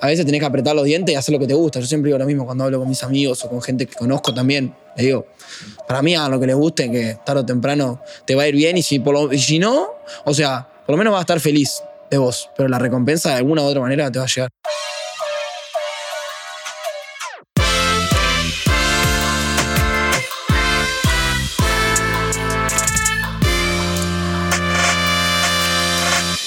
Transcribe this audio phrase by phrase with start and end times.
[0.00, 1.78] a veces tenés que apretar los dientes y hacer lo que te gusta.
[1.80, 4.32] Yo siempre digo lo mismo cuando hablo con mis amigos o con gente que conozco
[4.32, 4.74] también.
[4.96, 5.26] Le digo,
[5.86, 8.54] para mí hagan lo que les guste, que tarde o temprano te va a ir
[8.54, 9.88] bien y si, por lo- y si no,
[10.24, 13.36] o sea, por lo menos vas a estar feliz de vos, pero la recompensa de
[13.36, 14.50] alguna u otra manera te va a llegar.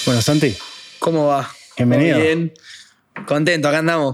[0.05, 0.55] Bueno, Santi,
[0.99, 1.49] ¿Cómo va?
[1.77, 2.17] Bienvenido.
[2.17, 2.53] Muy bien.
[3.27, 4.13] Contento, acá andamos.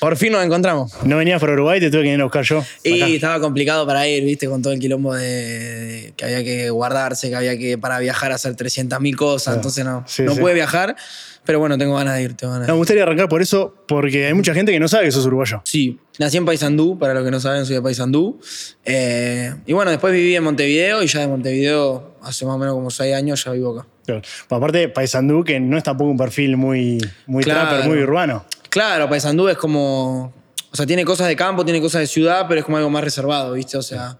[0.00, 0.92] Por fin nos encontramos.
[1.04, 2.64] no venías por Uruguay, te tuve que ir a buscar yo.
[2.82, 3.12] Y Acá.
[3.12, 7.28] estaba complicado para ir, viste, con todo el quilombo de, de que había que guardarse,
[7.28, 9.56] que había que para viajar hacer 300.000 cosas, Claro.
[9.58, 10.40] entonces no, Sí, no sí.
[10.40, 10.96] pude viajar,
[11.44, 13.74] pero bueno, tengo ganas de ir, tengo ganas de No, me gustaría arrancar por eso,
[13.86, 15.60] porque hay mucha gente que no sabe que sos uruguayo.
[15.64, 18.40] Sí, nací en Paysandú, para los que no saben, soy de Paysandú.
[18.86, 22.74] Eh, y bueno, después viví en Montevideo y ya de Montevideo, hace más o menos
[22.74, 23.88] como 6 años, ya vivo acá.
[24.18, 24.22] Claro.
[24.48, 27.68] Aparte, Paysandú, que no es tampoco un perfil muy, muy Claro.
[27.68, 28.44] trapper, muy urbano.
[28.68, 30.32] Claro, Paysandú es como.
[30.72, 33.02] O sea, tiene cosas de campo, tiene cosas de ciudad, pero es como algo más
[33.02, 33.76] reservado, ¿viste?
[33.76, 34.18] O sea.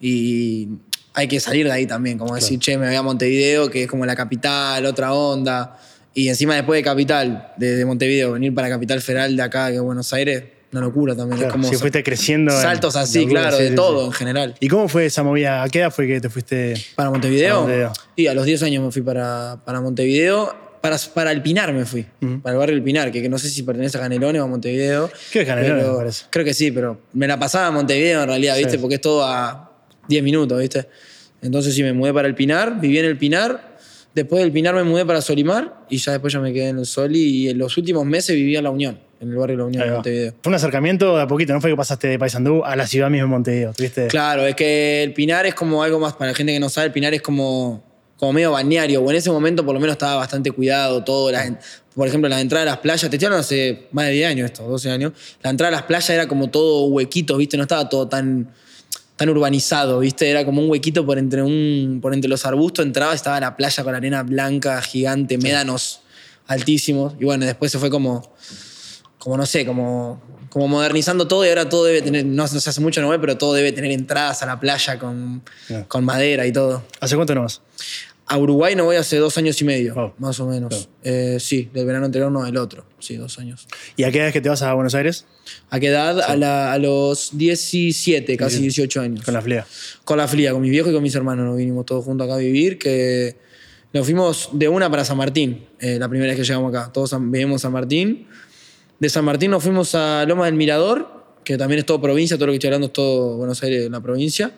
[0.00, 0.68] Y
[1.12, 3.88] hay que salir de ahí también, como decir, che, me voy a Montevideo, que es
[3.88, 5.78] como la capital, otra onda.
[6.14, 9.74] Y encima después de capital, de, de Montevideo, venir para Capital Federal de acá, que
[9.76, 11.38] es Buenos Aires, una locura también.
[11.38, 12.52] Claro, es como si fuiste creciendo.
[12.54, 14.06] en- saltos así, claro, sí, de sí, todo sí.
[14.06, 14.54] en general.
[14.60, 15.62] ¿Y cómo fue esa movida?
[15.62, 16.74] ¿A qué edad fue que te fuiste?
[16.94, 17.48] ¿Para Montevideo?
[17.48, 17.92] Para Montevideo.
[18.16, 20.54] Y a los 10 años me fui para, para Montevideo.
[20.80, 22.06] Para, para el Pinar me fui,
[22.42, 24.48] para el barrio El Pinar, que, que no sé si pertenece a Canelones o a
[24.48, 25.10] Montevideo.
[25.30, 26.24] Creo que Canelones, pero- me parece.
[26.30, 28.62] Creo que sí, pero me la pasaba en Montevideo en realidad, Sí.
[28.64, 28.78] ¿viste?
[28.78, 29.72] Porque es todo a
[30.08, 30.88] 10 minutos, ¿viste?
[31.42, 33.76] Entonces sí, me mudé para el Pinar, viví en el Pinar.
[34.14, 36.86] Después del Pinar me mudé para Solimar y ya después ya me quedé en el
[36.86, 37.20] Soli.
[37.20, 39.92] Y en los últimos meses viví en La Unión, en el barrio La Unión de.
[39.92, 40.34] Montevideo.
[40.42, 43.10] Fue un acercamiento de a poquito, no fue que pasaste de Paysandú a la ciudad
[43.10, 43.72] misma de Montevideo.
[43.74, 44.06] ¿tuviste?
[44.08, 46.86] Claro, es que el Pinar es como algo más, para la gente que no sabe,
[46.86, 47.84] el Pinar es como,
[48.16, 51.30] como medio balneario, o en ese momento por lo menos estaba bastante cuidado todo.
[51.30, 51.52] las
[51.94, 54.46] por ejemplo, las entradas a las playas, te estoy hablando hace más de 10 años
[54.46, 57.56] esto, 12 años, la entrada a las playas era como todo huequitos, ¿viste?
[57.56, 58.48] No estaba todo tan,
[59.16, 60.30] tan urbanizado, ¿viste?
[60.30, 63.84] Era como un huequito por entre, un, por entre los arbustos, entraba estaba la playa
[63.84, 66.00] con arena blanca, gigante, médanos
[66.46, 68.32] altísimos, y bueno, después se fue como
[69.20, 72.68] como no sé, como, como modernizando todo y ahora todo debe tener, no, no se
[72.70, 75.42] hace mucho, no pero todo debe tener entradas a la playa con,
[75.86, 76.82] con madera y todo.
[77.00, 77.60] ¿Hace cuánto no vas?
[78.26, 80.14] A Uruguay no voy hace dos años y medio, Oh.
[80.18, 80.68] más o menos.
[80.70, 80.86] Claro.
[81.02, 82.84] Eh, sí, del verano anterior no, el otro.
[83.00, 83.66] Sí, dos años.
[83.96, 85.26] ¿Y a qué edad es que te vas a Buenos Aires?
[85.68, 86.20] ¿A qué edad?
[86.20, 89.24] A, la- a los 17, casi 18 años.
[89.24, 89.66] Con la flia.
[90.04, 91.44] Con la flia, con mis viejos y con mis hermanos.
[91.44, 93.36] Nos vinimos todos juntos acá a vivir, que
[93.92, 96.92] nos fuimos de una para San Martín, eh, la primera vez que llegamos acá.
[96.92, 98.28] Todos en San Martín.
[99.00, 101.08] De San Martín nos fuimos a Loma del Mirador,
[101.42, 104.02] que también es todo provincia, todo lo que estoy hablando es todo Buenos Aires, la
[104.02, 104.52] provincia.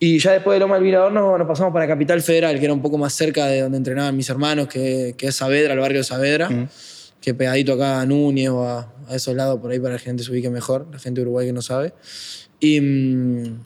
[0.00, 2.74] Y ya después de Loma del Mirador nos, nos pasamos para Capital Federal, que era
[2.74, 5.98] un poco más cerca de donde entrenaban mis hermanos, que, que es Saavedra, el barrio
[5.98, 6.68] de Saavedra,
[7.20, 10.04] que pegadito acá a Núñez o a, a esos lados por ahí para que la
[10.04, 11.92] gente se ubique mejor, la gente de Uruguay que no sabe.
[12.58, 13.62] Y, mm,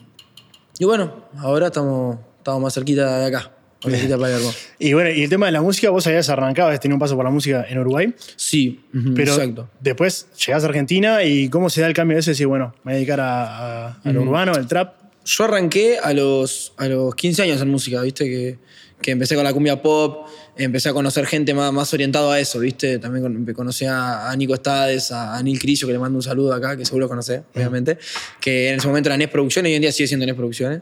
[0.77, 3.54] y bueno, ahora estamos, estamos más cerquita de acá,
[3.91, 4.57] del Hermoso.
[4.79, 7.15] Y bueno, y el tema de la música, vos habías arrancado, habías tenido un paso
[7.15, 8.81] por la música en Uruguay, Sí,
[9.15, 9.69] pero exacto.
[9.79, 12.91] después llegás a Argentina y cómo se da el cambio de eso decir, bueno, me
[12.91, 14.95] voy a dedicar a, a- a lo urbano, al trap.
[15.25, 18.25] Yo arranqué a los, a los 15 años en música, ¿viste?
[18.25, 18.59] Que,
[19.01, 22.59] que empecé con la cumbia pop, empecé a conocer gente más, más orientado a eso,
[22.59, 22.99] ¿viste?
[22.99, 26.23] También con- conocí a, a Nico Estades, a, a Neil Crisio, que le mando un
[26.23, 27.97] saludo acá, que seguro lo conocés, obviamente,
[28.39, 30.81] que en ese momento era NES Producciones y hoy en día sigue siendo NES Producciones.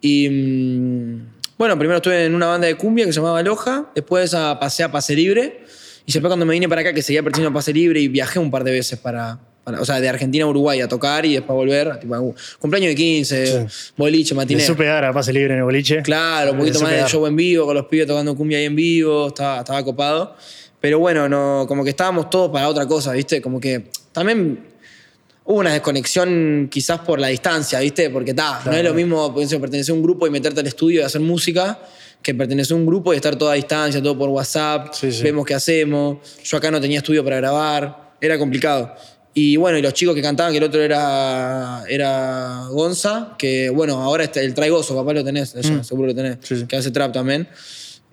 [0.00, 1.26] Y mm,
[1.58, 4.82] bueno, primero estuve en una banda de cumbia que se llamaba Loja, después a, pasé
[4.82, 5.64] a Pase Libre,
[6.06, 8.38] y después cuando me vine para acá, que seguía perteneciendo a Pase Libre y viajé
[8.38, 11.34] un par de veces para, para- o sea, de Argentina a Uruguay a tocar y
[11.34, 13.66] después volver, tipo, cumpleaños de 15,
[13.96, 14.60] boliche, Le matiné.
[14.66, 16.02] supe dar a pase libre en el boliche.
[16.02, 18.76] Claro, un poquito más de show en vivo, con los pibes tocando cumbia ahí en
[18.76, 20.36] vivo, estaba, estaba copado.
[20.80, 23.40] Pero bueno, no, como que estábamos todos para otra cosa, ¿viste?
[23.40, 24.73] Como que también
[25.44, 28.10] hubo una desconexión quizás por la distancia, ¿viste?
[28.10, 31.04] Porque está, no es lo mismo pertenecer a un grupo y meterte al estudio y
[31.04, 31.78] hacer música
[32.22, 35.22] que pertenecer a un grupo y estar toda a distancia, todo por WhatsApp, Sí, sí.
[35.22, 36.18] vemos qué hacemos.
[36.42, 38.94] Yo acá no tenía estudio para grabar, era complicado.
[39.34, 44.00] Y bueno, y los chicos que cantaban, que el otro era, era Gonza, que bueno,
[44.00, 46.40] ahora está el Traigoso, capaz lo tenés, allá, seguro lo tenés, Mm.
[46.60, 46.66] Sí.
[46.66, 47.46] que hace trap también.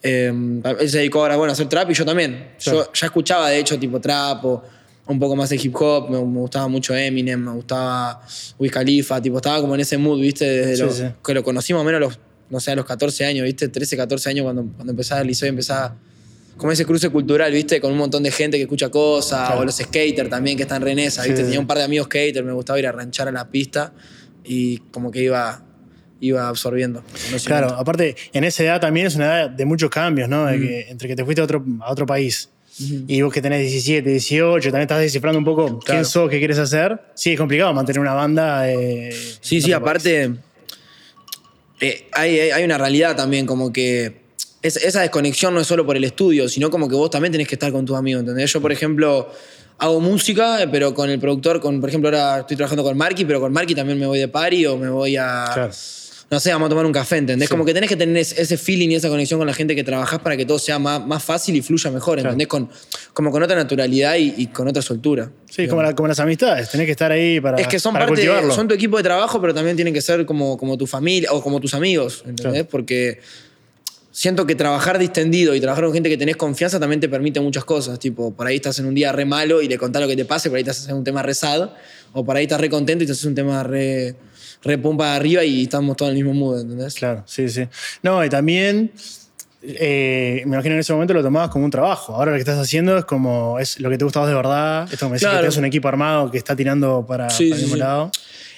[0.03, 0.33] Eh,
[0.79, 2.53] él se dedicó ahora bueno, a hacer trap y yo también.
[2.61, 2.85] Claro.
[2.85, 4.63] Yo ya escuchaba de hecho tipo trap o
[5.11, 8.21] un poco más de hip hop, me, me gustaba mucho Eminem, me gustaba
[8.57, 10.45] Wiz Khalifa, tipo estaba como en ese mood, ¿viste?
[10.45, 11.03] Desde Sí, lo- sí.
[11.23, 12.19] que lo conocí más o menos a los,
[12.49, 13.67] no sé, a los 14 años, ¿viste?
[13.67, 15.95] 13, 14 años cuando, cuando empezaba el liceo y empezaba
[16.57, 17.79] como ese cruce cultural, ¿viste?
[17.81, 19.61] Con un montón de gente que escucha cosas, Claro.
[19.61, 21.37] o los skaters también que están re en esa, ¿viste?
[21.37, 21.43] Sí.
[21.43, 23.93] Tenía un par de amigos skaters, me gustaba ir a ranchar a la pista
[24.43, 25.63] y como que iba,
[26.19, 27.03] iba absorbiendo.
[27.45, 30.45] Claro, aparte, en esa edad también es una edad de muchos cambios, ¿no?
[30.45, 30.49] Mm.
[30.59, 32.49] Que, entre que te fuiste a otro, a otro país
[32.79, 36.57] Y vos que tenés 17, 18, también estás descifrando un poco quién sos, qué quieres
[36.57, 36.99] hacer.
[37.15, 38.71] Sí, es complicado mantener una banda.
[38.71, 40.31] eh, Sí, sí, aparte
[41.79, 44.21] eh, hay, hay- una realidad también, como que
[44.61, 47.47] es- esa desconexión no es solo por el estudio, sino como que vos también tenés
[47.47, 48.51] que estar con tus amigos, ¿entendés?
[48.53, 49.29] Yo, por ejemplo,
[49.79, 53.25] hago música, eh, pero con el productor, con, por ejemplo, ahora estoy trabajando con Marky,
[53.25, 55.45] pero con Marky también me voy de party o me voy a...
[55.53, 55.71] Claro.
[56.31, 57.49] No sé, vamos a tomar un café, ¿entendés?
[57.49, 57.51] Sí.
[57.51, 60.19] Como que tenés que tener ese feeling y esa conexión con la gente que trabajás
[60.19, 62.47] para que todo sea más, más fácil y fluya mejor, ¿entendés?
[62.47, 62.69] Con,
[63.13, 65.29] como con otra naturalidad y, y con otra soltura.
[65.49, 66.69] Sí, como, la- como las amistades.
[66.71, 68.53] Tenés que estar ahí para, Es que son para parte, cultivarlo.
[68.55, 71.43] son tu equipo de trabajo, pero también tienen que ser como, como tu familia o
[71.43, 72.53] como tus amigos, ¿entendés?
[72.53, 72.67] Claro.
[72.69, 73.19] Porque
[74.13, 77.65] siento que trabajar distendido y trabajar con gente que tenés confianza también te permite muchas
[77.65, 77.99] cosas.
[77.99, 80.23] Tipo, por ahí estás en un día re malo y le contás lo que te
[80.23, 81.71] pase, por ahí estás haciendo un tema re sad,
[82.13, 84.15] o por ahí estás re contento y te haces un tema re,
[84.63, 86.93] re pumpa arriba y estamos todos en el mismo mood, ¿entendés?
[86.95, 87.67] Claro, sí, sí.
[88.03, 88.91] No, y también,
[89.63, 92.15] eh, me imagino en ese momento lo tomabas como un trabajo.
[92.15, 94.35] Ahora lo que estás haciendo es como, es lo que te gusta a vos de
[94.35, 94.83] verdad.
[94.91, 95.39] Esto que me decís que Claro.
[95.41, 97.79] tenés un equipo armado que está tirando para, Sí, para el sí, mismo sí.
[97.79, 98.11] lado.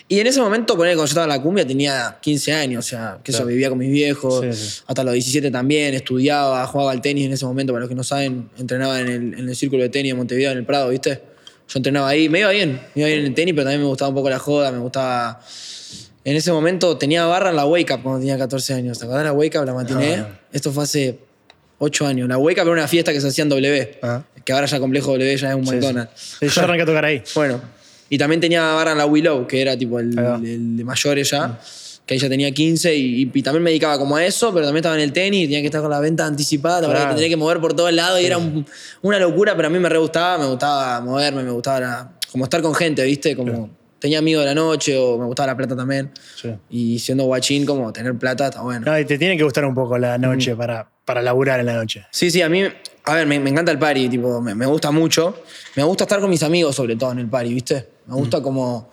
[0.10, 2.88] Y en ese momento, poner cuando yo estaba en la cumbia, tenía 15 años, o
[2.88, 3.46] sea, que Claro.
[3.46, 4.82] eso, vivía con mis viejos, Sí, sí.
[4.86, 8.04] hasta los 17 también, estudiaba, jugaba al tenis en ese momento, para los que no
[8.04, 11.22] saben, entrenaba en el, en el círculo de tenis de Montevideo, en el Prado, ¿viste?
[11.70, 13.88] Yo entrenaba ahí, me iba bien, me iba bien en el tenis, pero también me
[13.88, 15.40] gustaba un poco la joda, me gustaba...
[16.26, 19.26] En ese momento tenía barra en la Wake Up cuando tenía 14 años, ¿te acordás
[19.26, 20.16] la Wake Up, la matiné?
[20.16, 20.40] Ah.
[20.54, 21.20] Esto fue hace
[21.80, 22.30] 8 años.
[22.30, 24.24] La Wake Up era una fiesta que se hacía en W, Ah.
[24.46, 25.72] que ahora ya complejo W ya es un Sí.
[25.74, 26.38] McDonald's.
[26.40, 27.22] Sí, yo arranqué a tocar ahí.
[27.36, 27.62] Bueno,
[28.10, 31.60] y también tenía barra en la Willow, que era tipo el, el de mayores ya,
[32.06, 34.82] que ahí ya tenía 15 y, y también me dedicaba como a eso, pero también
[34.82, 37.30] estaba en el tenis, tenía que estar con la venta anticipada, la verdad que tenía
[37.30, 38.66] que mover por todos lados y era un-
[39.02, 42.46] una locura, pero a mí me re gustaba, me gustaba moverme, me gustaba la- como
[42.46, 43.36] estar con gente, ¿viste?
[43.36, 43.70] Como
[44.04, 46.12] tenía amigos de la noche o me gustaba la plata también.
[46.36, 46.54] Sí.
[46.70, 48.86] Y siendo guachín, como tener plata está bueno.
[48.86, 51.76] No, y te tiene que gustar un poco la noche para, para laburar en la
[51.76, 52.06] noche.
[52.12, 52.64] Sí, sí, a mí,
[53.06, 55.42] a ver, me, me encanta el party, tipo, me, me gusta mucho.
[55.78, 57.88] Me gusta estar con mis amigos, sobre todo en el party, ¿viste?
[58.06, 58.92] Me gusta como,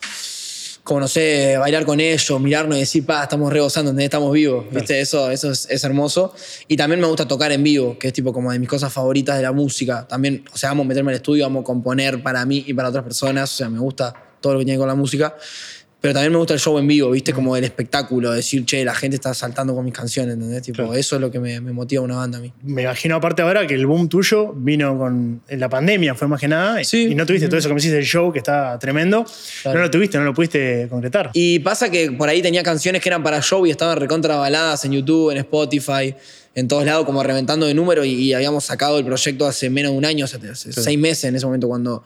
[0.84, 5.00] como, no sé, bailar con ellos, mirarnos y decir, pa, estamos rebosando, estamos vivos, ¿viste?
[5.00, 6.32] Eso, eso es, es hermoso.
[6.68, 9.36] Y también me gusta tocar en vivo, que es tipo como de mis cosas favoritas
[9.36, 10.06] de la música.
[10.06, 13.52] También, o sea, amo meterme al estudio, amo componer para mí y para otras personas,
[13.52, 15.34] o sea, me gusta todo lo que tiene con la música.
[16.02, 17.34] Pero también me gusta el show en vivo, ¿viste?
[17.34, 20.62] Como el espectáculo, decir, che, la gente está saltando con mis canciones, ¿entendés?
[20.62, 20.94] Tipo, Claro.
[20.94, 22.50] eso es lo que me, me motiva a una banda a mí.
[22.62, 26.40] Me imagino aparte ahora que el boom tuyo vino con en la pandemia, fue más
[26.40, 26.81] que nada.
[26.81, 27.08] y- Sí.
[27.10, 29.26] Y no tuviste todo eso que me hiciste del show, que está tremendo.
[29.60, 29.78] Claro.
[29.81, 31.32] No lo tuviste, no lo pudiste concretar.
[31.34, 34.82] Y pasa que por ahí tenía canciones que eran para show y estaban recontra baladas
[34.86, 36.14] en YouTube, en Spotify,
[36.60, 38.04] en todos lados, como reventando de número.
[38.04, 41.36] Y, y habíamos sacado el proyecto hace menos de un año, hace seis meses en
[41.36, 42.04] ese momento, cuando.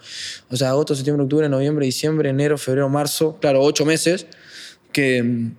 [0.49, 3.37] O sea, agosto, septiembre, octubre, noviembre, diciembre, enero, febrero, marzo.
[3.41, 4.27] Claro, ocho meses
[4.93, 5.51] que,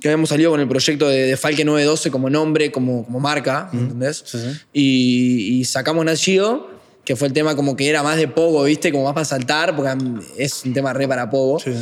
[0.00, 3.68] que habíamos salido con el proyecto de, de Falke 912 como nombre, como, como marca,
[3.72, 4.22] ¿entendés?
[4.24, 4.60] Sí, sí.
[4.72, 6.70] Y, y sacamos Nachido,
[7.04, 8.90] que fue el tema como que era más de pogo, ¿viste?
[8.90, 9.90] Como más para saltar, porque
[10.38, 11.60] es un tema re para pogo.
[11.60, 11.72] Sí.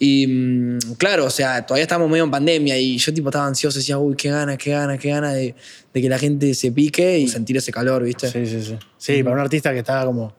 [0.00, 3.78] Y mm, claro, o sea, todavía estábamos medio en pandemia y yo tipo estaba ansioso,
[3.78, 5.54] decía, uy, qué ganas, qué ganas, qué ganas de,
[5.92, 8.30] de que la gente se pique y sentir ese calor, ¿viste?
[8.30, 8.76] Sí, sí, sí.
[8.96, 10.36] Sí, para un artista que estaba como.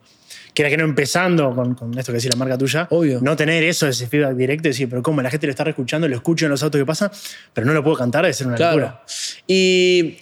[0.54, 2.88] Que era que no empezando con, con esto que decía la marca tuya.
[2.90, 3.20] Obvio.
[3.22, 5.22] No tener eso, ese feedback directo y decir, pero ¿cómo?
[5.22, 7.12] La gente lo está escuchando, lo escucho en los autos que pasan,
[7.54, 8.78] pero no lo puedo cantar, debe ser una Claro.
[8.80, 9.04] locura.
[9.48, 10.18] Y,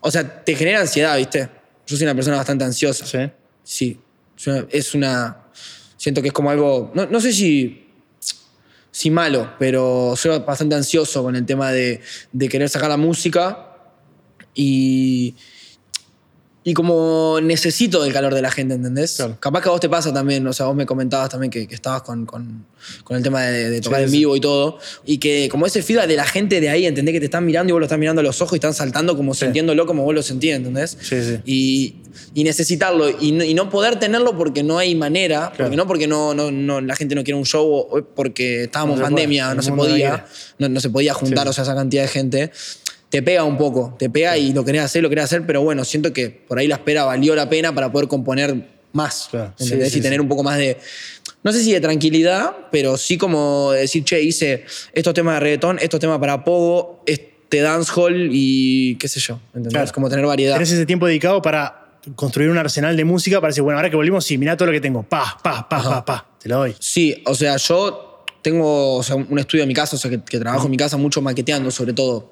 [0.00, 1.48] o sea, te genera ansiedad, ¿viste?
[1.86, 3.04] Yo soy una persona bastante ansiosa.
[3.04, 3.18] Sí.
[3.62, 4.00] Sí.
[4.36, 5.36] Es una- Es una.
[5.96, 6.90] Siento que es como algo.
[6.94, 7.85] No, no sé si.
[8.96, 12.00] Si malo, pero soy bastante ansioso con el tema de,
[12.32, 13.76] de querer sacar la música
[14.54, 15.34] y.
[16.68, 19.14] Y como necesito del calor de la gente, ¿entendés?
[19.18, 19.36] Claro.
[19.38, 21.76] Capaz que a vos te pasa también, o sea, vos me comentabas también que, que
[21.76, 22.66] estabas con, con-
[23.04, 24.18] con el tema de, de tocar Sí, en sí.
[24.18, 24.78] vivo y todo.
[25.04, 27.12] Y que como ese feedback de la gente de ahí, ¿entendés?
[27.12, 29.16] Que te están mirando y vos lo estás mirando a los ojos y están saltando
[29.16, 30.98] como sintiéndolo como vos lo sentías, ¿entendés?
[31.00, 31.38] Sí, sí.
[31.44, 31.94] Y,
[32.34, 35.66] y necesitarlo y no, y no poder tenerlo porque no hay manera, Claro.
[35.70, 39.04] porque no porque no, no, no- la gente no quiere un show porque estábamos No
[39.04, 40.26] en se puede, pandemia, el no se no podía,
[40.58, 41.50] no, no se podía juntar, Sí.
[41.50, 42.50] o sea, esa cantidad de gente.
[43.08, 45.84] Te pega un poco, te pega y lo querés hacer, lo querés hacer, pero bueno,
[45.84, 49.52] siento que por ahí la espera valió la pena para poder componer más, Claro.
[49.56, 50.78] Sí, sí, y tener un poco más de,
[51.42, 55.78] no sé si de tranquilidad, pero sí como decir, che, hice estos temas de reggaetón,
[55.80, 59.72] estos temas para pogo, este dancehall y qué sé yo, ¿entendés?
[59.72, 59.92] Claro.
[59.92, 60.54] Como tener variedad.
[60.54, 63.96] Tenés ese tiempo dedicado para construir un arsenal de música para decir, bueno, ahora que
[63.96, 65.02] volvimos, sí, mirá todo lo que tengo.
[65.02, 66.26] Pa, pa, pa, pa, pa.
[66.40, 66.74] Te lo doy.
[66.78, 68.05] Sí, o sea, yo
[68.46, 70.76] tengo o sea, un estudio en mi casa, o sea, que, que trabajo en mi
[70.76, 72.30] casa mucho maqueteando, sobre todo.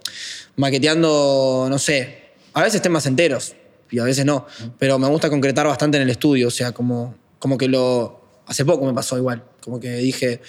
[0.54, 3.56] Maqueteando, no sé, a veces temas enteros
[3.90, 4.46] y a veces no,
[4.78, 8.20] pero me gusta concretar bastante en el estudio, o sea, como, como que lo...
[8.46, 10.40] Hace poco me pasó igual, como que dije,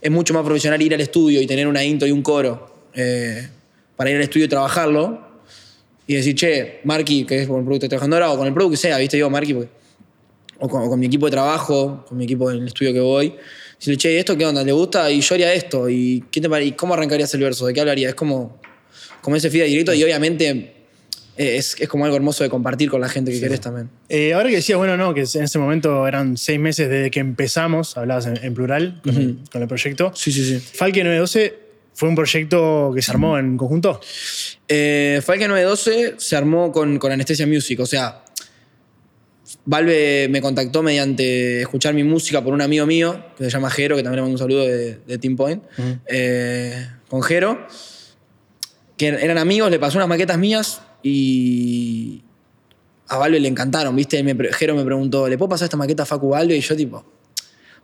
[0.00, 3.48] es mucho más profesional ir al estudio y tener una intro y un coro eh,
[3.94, 5.20] para ir al estudio y trabajarlo
[6.04, 8.52] y decir, che, Marky, que es con el producto que trabajando ahora, o con el
[8.52, 9.18] producto que sea, ¿viste?
[9.18, 9.52] Digo, Marky,
[10.58, 13.00] o con, o con mi equipo de trabajo, con mi equipo en el estudio que
[13.00, 13.36] voy,
[13.82, 14.62] decirle, che, ¿esto qué onda?
[14.62, 15.10] ¿Le gusta?
[15.10, 15.88] Y yo haría esto.
[15.88, 17.66] ¿Y, qué te pare- y cómo arrancarías el verso?
[17.66, 18.08] ¿De qué hablaría?
[18.10, 18.60] Es como,
[19.20, 20.48] como ese feedback directo y obviamente
[21.36, 23.90] eh, es, es como algo hermoso de compartir con la gente que querés también.
[24.08, 27.20] Eh, ahora que decías, bueno, no, que en ese momento eran seis meses desde que
[27.20, 30.12] empezamos, hablabas en, en plural con, el, con el proyecto.
[30.14, 30.58] Sí, sí, sí.
[30.58, 31.58] Falke 912
[31.94, 34.00] fue un proyecto que se armó en conjunto.
[34.68, 38.21] Eh, Falke 912 se armó con, con Anestesia Music, o sea,
[39.64, 43.96] Valve me contactó mediante escuchar mi música por un amigo mío, que se llama Jero,
[43.96, 45.62] que también le mando un saludo de, de Team Point,
[46.06, 47.66] eh, con Jero,
[48.96, 52.22] que eran amigos, le pasó unas maquetas mías y
[53.08, 54.18] a Valve le encantaron, ¿viste?
[54.18, 56.56] Y me Jero me preguntó, ¿le puedo pasar esta maqueta a Facu Valve?
[56.56, 57.04] Y yo tipo,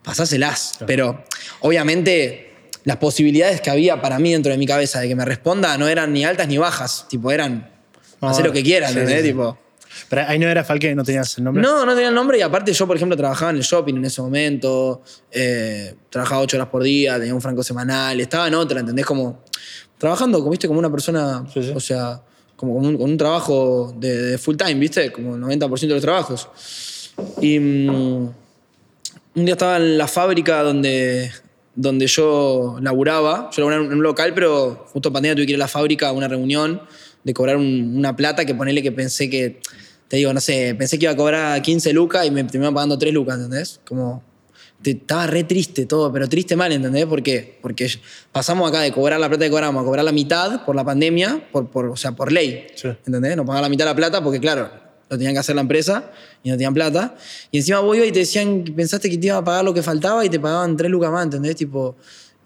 [0.02, 0.78] pasáselas.
[0.86, 1.24] Pero
[1.60, 2.44] obviamente
[2.84, 5.86] las posibilidades que había para mí dentro de mi cabeza de que me responda no
[5.88, 7.70] eran ni altas ni bajas, tipo, eran,
[8.20, 9.22] Ah, hacer lo que quieran, sí, ¿entendés?
[9.22, 9.32] sí, sí.
[9.32, 9.56] Tipo,
[10.08, 11.62] Pero ahí no era Falke, no tenías el nombre.
[11.62, 14.04] no, no tenía el nombre y aparte yo, por ejemplo, trabajaba en el shopping en
[14.04, 18.80] ese momento, eh, trabajaba ocho horas por día, tenía un franco semanal, estaba en otra,
[18.80, 19.04] ¿entendés?
[19.06, 19.42] Como
[19.98, 20.66] trabajando, como, ¿viste?
[20.68, 21.72] Como una persona, Sí, sí.
[21.74, 22.20] o sea,
[22.56, 25.10] como con un, con un trabajo de, de full time, ¿viste?
[25.12, 26.48] Como el 90% de los trabajos.
[27.40, 27.88] Y mm,
[29.34, 31.30] un día estaba en la fábrica donde,
[31.74, 35.56] donde yo laburaba, yo laburaba en un local, pero justo en pandemia tuve que ir
[35.56, 36.80] a la fábrica a una reunión
[37.24, 39.60] de cobrar un- una plata que ponele que pensé que,
[40.08, 42.98] te digo, no sé, pensé que iba a cobrar 15 lucas y me terminaron pagando
[42.98, 43.80] 3 lucas, ¿entendés?
[43.86, 44.22] Como,
[44.82, 47.04] te- estaba re triste todo, pero triste mal, ¿entendés?
[47.06, 47.90] Porque, porque
[48.32, 51.48] pasamos acá de cobrar la plata que cobramos a cobrar la mitad por la pandemia,
[51.52, 52.88] por, por, o sea, por ley, Sí.
[53.06, 53.36] ¿entendés?
[53.36, 54.70] No pagaba la mitad de la plata porque, claro,
[55.10, 56.10] lo tenían que hacer la empresa
[56.42, 57.16] y no tenían plata.
[57.50, 59.82] Y encima vos ibas y te decían, pensaste que te iba a pagar lo que
[59.82, 61.56] faltaba y te pagaban 3 lucas más, ¿entendés?
[61.56, 61.96] Tipo,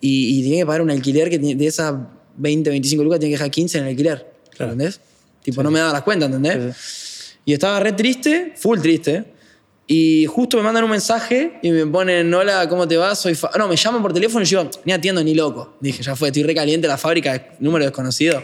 [0.00, 1.95] y, y tenías que pagar un alquiler que de esas
[2.37, 4.73] 20, 25 lucas tenías que dejar 15 en el alquiler, Claro.
[4.73, 5.00] ¿entendés?
[5.42, 6.76] Tipo, no me daba las cuentas, ¿entendés?
[7.44, 9.25] Y estaba re triste, full triste.
[9.87, 13.14] Y justo me mandan un mensaje y me ponen, hola, ¿cómo te va?
[13.14, 13.50] Soy fa-".
[13.58, 15.76] No, me llaman por teléfono y yo, ni atiendo ni loco.
[15.80, 18.42] Dije, ya fue, estoy re caliente, la fábrica, número desconocido.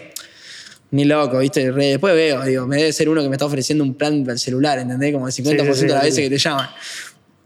[0.90, 1.70] Ni loco, ¿viste?
[1.70, 4.32] Re- después veo, digo, me debe ser uno que me está ofreciendo un plan para
[4.32, 5.12] el celular, ¿entendés?
[5.12, 6.68] Como el 50% Sí, sí, sí, de las veces que te llaman.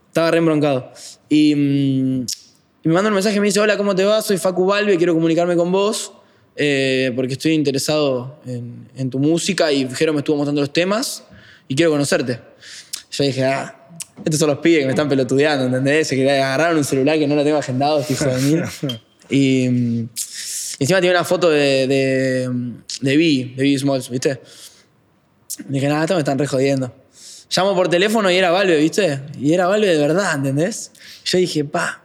[0.08, 0.92] Estaba re embroncado.
[1.28, 2.26] Y, mm,
[2.84, 4.22] y me mandan un mensaje y me dice, hola, ¿cómo te va?
[4.22, 6.12] Soy Facu Valve, quiero comunicarme con vos
[6.56, 11.24] eh, porque estoy interesado en, en tu música y Jero me estuvo mostrando los temas
[11.72, 12.38] y quiero conocerte.
[13.10, 13.74] Yo dije, ah,
[14.22, 16.06] estos son los pibes que me están pelotudeando, ¿entendés?
[16.06, 18.62] Se querían agarraron un celular que no lo tengo agendado, este hijo de mí.
[19.30, 20.08] Y mm,
[20.80, 22.50] encima tiene una foto de, de,
[23.00, 24.38] de B, de B Smalls, ¿viste?
[25.68, 26.94] Dije, nada, esto me están re jodiendo.
[27.56, 29.20] Llamo por teléfono y era Valve, ¿viste?
[29.40, 30.90] Y era Valve de verdad, ¿entendés?
[31.24, 32.02] Yo dije, pa.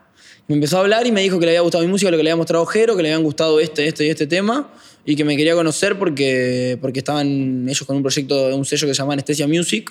[0.47, 2.23] Me empezó a hablar y me dijo que le había gustado mi música, lo que
[2.23, 4.71] le había mostrado Jero, que le habían gustado este, este y este tema,
[5.07, 8.87] y que me quería conocer porque, porque estaban ellos con un proyecto de un sello
[8.87, 9.89] que se llama Anestesia Music.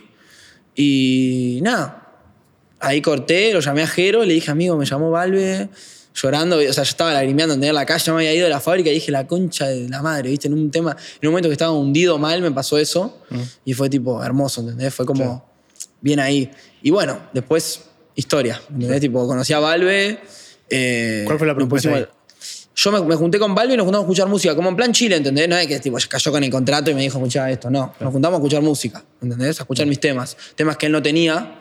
[0.75, 2.21] Y nada,
[2.81, 5.71] ahí corté, lo llamé a Jero, le dije, amigo, me llamó Valve,
[6.15, 8.61] llorando, o sea, yo estaba lagrimeando en la calle, yo me había ido de la
[8.61, 10.49] fábrica y dije, la concha de la madre, ¿viste?
[10.49, 13.23] En un tema, en un momento que estaba hundido mal, me pasó eso,
[13.65, 14.93] y fue tipo hermoso, ¿entendés?
[14.93, 15.49] Fue como
[16.03, 16.51] bien ahí.
[16.83, 19.01] Y bueno, después, historia, ¿entendés?
[19.01, 20.21] Tipo, conocí a Valve.
[20.69, 22.07] eh, ¿Cuál fue la propuesta
[22.79, 24.93] Yo me, me junté con Valve y nos juntamos a escuchar música, como en plan
[24.93, 25.49] Chile, ¿entendés?
[25.49, 27.95] No es que tipo, cayó con el contrato y me dijo, escuchá esto, no.
[27.99, 29.59] Nos juntamos a escuchar música, ¿entendés?
[29.61, 30.37] A escuchar mis temas.
[30.55, 31.55] Temas que él no tenía,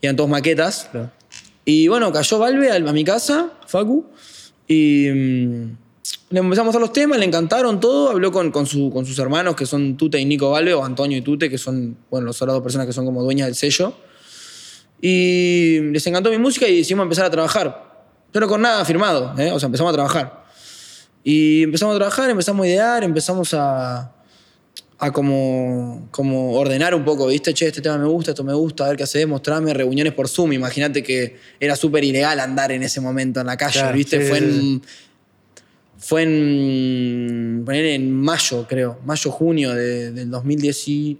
[0.00, 0.88] y eran todos maquetas.
[0.92, 1.10] Claro.
[1.64, 4.06] Y bueno, cayó al- a mi casa, Facu,
[4.68, 5.76] y mm,
[6.30, 9.56] le empezamos a los temas, le encantaron todo, habló con, con, su- con sus hermanos
[9.56, 12.54] que son Tute y Nico Valve, o Antonio y Tute, que son, bueno, las otras
[12.54, 13.94] dos personas que son como dueñas del sello.
[15.00, 17.90] Y les encantó mi música y decidimos empezar a trabajar.
[18.30, 19.50] Pero con nada firmado, ¿eh?
[19.52, 20.41] o sea, empezamos a trabajar.
[21.24, 24.12] Y empezamos a trabajar, empezamos a idear, empezamos a,
[24.98, 27.54] a como, como ordenar un poco, ¿viste?
[27.54, 30.28] Che, este tema me gusta, esto me gusta, a ver qué haces, mostrame reuniones por
[30.28, 30.52] Zoom.
[30.52, 34.20] Imagínate que era súper ilegal andar en ese momento en la calle, Claro, ¿viste?
[34.20, 34.82] sí, fue, sí, en,
[35.98, 37.62] fue en.
[37.64, 41.18] poner en mayo, creo, mayo, junio de- del 2010 y-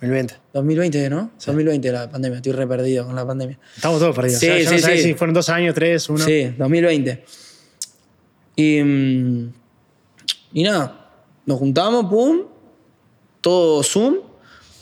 [0.00, 0.34] 2020.
[0.52, 1.30] 2020, ¿no?
[1.44, 3.58] 2020 la pandemia, estoy re perdido con la pandemia.
[3.76, 4.40] Estamos todos perdidos.
[4.40, 5.02] Sí, O sea, sí, no sí.
[5.02, 6.24] si fueron dos años, tres, uno.
[6.24, 7.24] Sí, 2020.
[8.56, 9.52] Y, mm,
[10.54, 11.10] y nada,
[11.44, 12.40] nos juntamos, pum,
[13.40, 14.16] todo Zoom,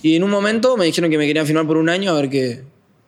[0.02, 2.30] y en un momento me dijeron que me querían firmar por un año a ver
[2.30, 2.62] qué,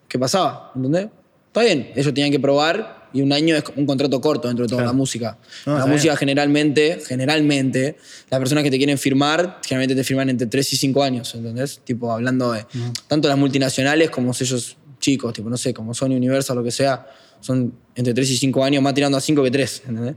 [0.09, 1.09] qué pasaba, ¿entendés?
[1.49, 4.69] Está bien, ellos tenían que probar y un año es un contrato corto dentro de
[4.69, 4.93] toda Claro.
[4.93, 5.39] la música.
[5.65, 6.19] No, la música bien.
[6.19, 7.97] generalmente, generalmente,
[8.31, 11.81] las personas que te quieren firmar, generalmente te firman entre 3 y 5 años, ¿entendés?
[11.85, 12.67] Tipo, hablando de
[13.09, 14.77] tanto las multinacionales como sellos
[15.07, 17.07] chicos, tipo, no sé, como Sony Universal, lo que sea,
[17.39, 20.17] son entre 3 y 5 años, más tirando a 5 que 3, ¿entendés?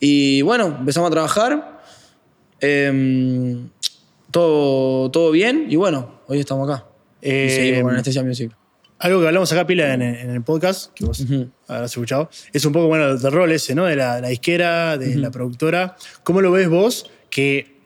[0.00, 1.82] Y bueno, empezamos a trabajar,
[2.58, 3.68] em,
[4.30, 6.86] todo, todo bien, y bueno, hoy estamos acá.
[7.20, 8.50] Eh, y seguimos con Anestesia Music.
[8.98, 11.22] Algo que hablamos acá, Pila, en, en el podcast, que vos
[11.68, 13.84] habrás escuchado, es un poco, bueno, del rol ese, ¿no?
[13.84, 15.96] De la, la disquera, de la productora.
[16.22, 17.76] ¿Cómo lo ves vos que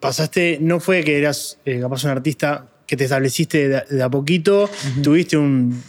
[0.00, 4.08] pasaste, no fue que eras eh, capaz un artista que te estableciste de, de a
[4.08, 4.68] poquito,
[5.02, 5.80] tuviste un,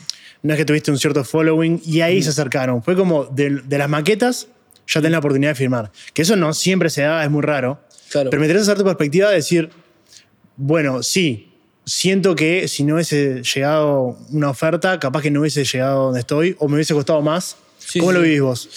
[0.44, 2.84] no es que tuviste un cierto following y ahí se acercaron.
[2.84, 4.48] Fue como de, de las maquetas,
[4.86, 5.92] ya tenés la oportunidad de firmar.
[6.14, 7.82] Que eso no siempre se da, es muy raro.
[8.12, 8.30] Claro.
[8.30, 9.70] Pero me interesa hacer tu perspectiva de decir,
[10.58, 11.54] bueno, sí,
[11.86, 16.56] siento que si no hubiese llegado una oferta, capaz que no hubiese llegado donde estoy
[16.60, 17.56] o me hubiese costado más.
[17.78, 18.18] Sí, ¿Cómo sí.
[18.18, 18.70] lo vivís vos?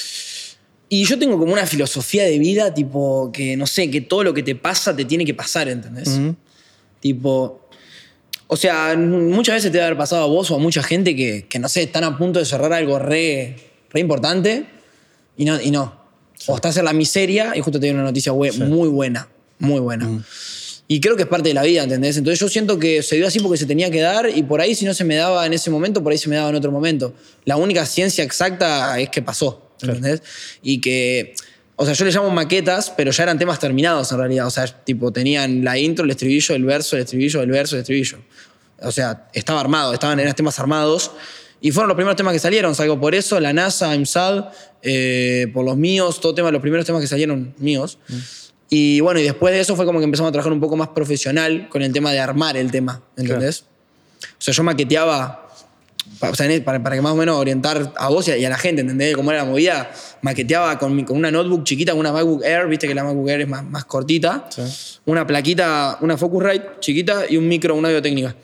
[0.88, 4.32] Y yo tengo como una filosofía de vida, tipo, que no sé, que todo lo
[4.32, 6.20] que te pasa te tiene que pasar, ¿entendés?
[7.00, 7.61] Tipo.
[8.52, 11.46] O sea, muchas veces te debe haber pasado a vos o a mucha gente que,
[11.48, 13.56] que, no sé, están a punto de cerrar algo re,
[13.88, 14.66] re importante
[15.38, 15.58] y no.
[15.58, 16.02] Y no.
[16.48, 19.26] O estás en la miseria y justo te viene una noticia bue- muy buena,
[19.58, 20.22] muy buena.
[20.86, 22.18] Y creo que es parte de la vida, ¿entendés?
[22.18, 24.74] Entonces yo siento que se dio así porque se tenía que dar y por ahí
[24.74, 26.70] si no se me daba en ese momento, por ahí se me daba en otro
[26.70, 27.14] momento.
[27.46, 30.22] La única ciencia exacta es que pasó, ¿entendés?
[30.62, 31.32] Y que,
[31.82, 34.46] o sea, yo le llamo maquetas, pero ya eran temas terminados en realidad.
[34.46, 37.80] O sea, tipo, tenían la intro, el estribillo, el verso, el estribillo, el verso, el
[37.80, 38.18] estribillo.
[38.78, 41.10] O sea, estaba armado, estaban eran temas armados.
[41.60, 44.44] Y fueron los primeros temas que salieron, salgo por eso, La NASA, I'm Sad,
[44.82, 47.98] eh, por los míos, todo tema, los primeros temas que salieron míos.
[48.68, 50.88] Y bueno, y después de eso fue como que empezamos a trabajar un poco más
[50.88, 53.64] profesional con el tema de armar el tema, ¿entendés?
[54.22, 55.41] O sea, yo maqueteaba,
[56.20, 58.58] o sea, en- para, para que más o menos orientar a vos y a, la
[58.58, 59.14] gente, ¿entendés?
[59.14, 59.90] Cómo era la movida,
[60.20, 63.64] maqueteaba con, una notebook chiquita, una MacBook Air, viste que la MacBook Air es más,
[63.64, 64.48] más cortita,
[65.04, 68.34] una plaquita, una Focusrite chiquita y un micro, una audio técnica.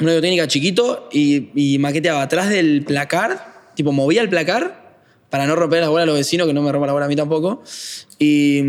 [0.00, 4.88] Una audio técnica chiquito y, y maqueteaba atrás del placar, tipo movía el placar
[5.30, 7.08] para no romper las bolas a los vecinos, que no me rompa la bola a
[7.08, 7.62] mí tampoco.
[8.18, 8.62] Y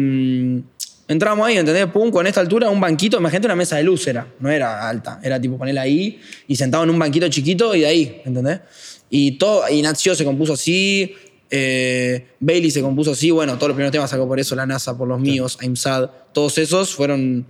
[1.10, 1.88] entrábamos ahí, ¿entendés?
[1.88, 5.20] Pum, con esta altura, un banquito, imagínate una mesa de luz era, no era alta,
[5.24, 8.62] era tipo ponerla ahí y sentado en un banquito chiquito y de ahí, ¿entendés?
[9.10, 11.16] Y todo, y Natsio se compuso así,
[11.50, 14.96] eh, Bailey se compuso así, bueno, todos los primeros temas sacó por eso, La NASA,
[14.96, 17.48] por los míos, I'm Sad, todos esos fueron,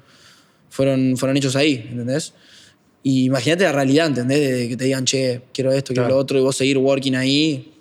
[0.70, 2.34] fueron, fueron hechos ahí, ¿entendés?
[3.04, 4.40] Y imagínate la realidad, ¿entendés?
[4.40, 6.16] De que te digan, che, quiero esto, quiero Claro.
[6.16, 7.74] lo otro, y vos seguir working ahí,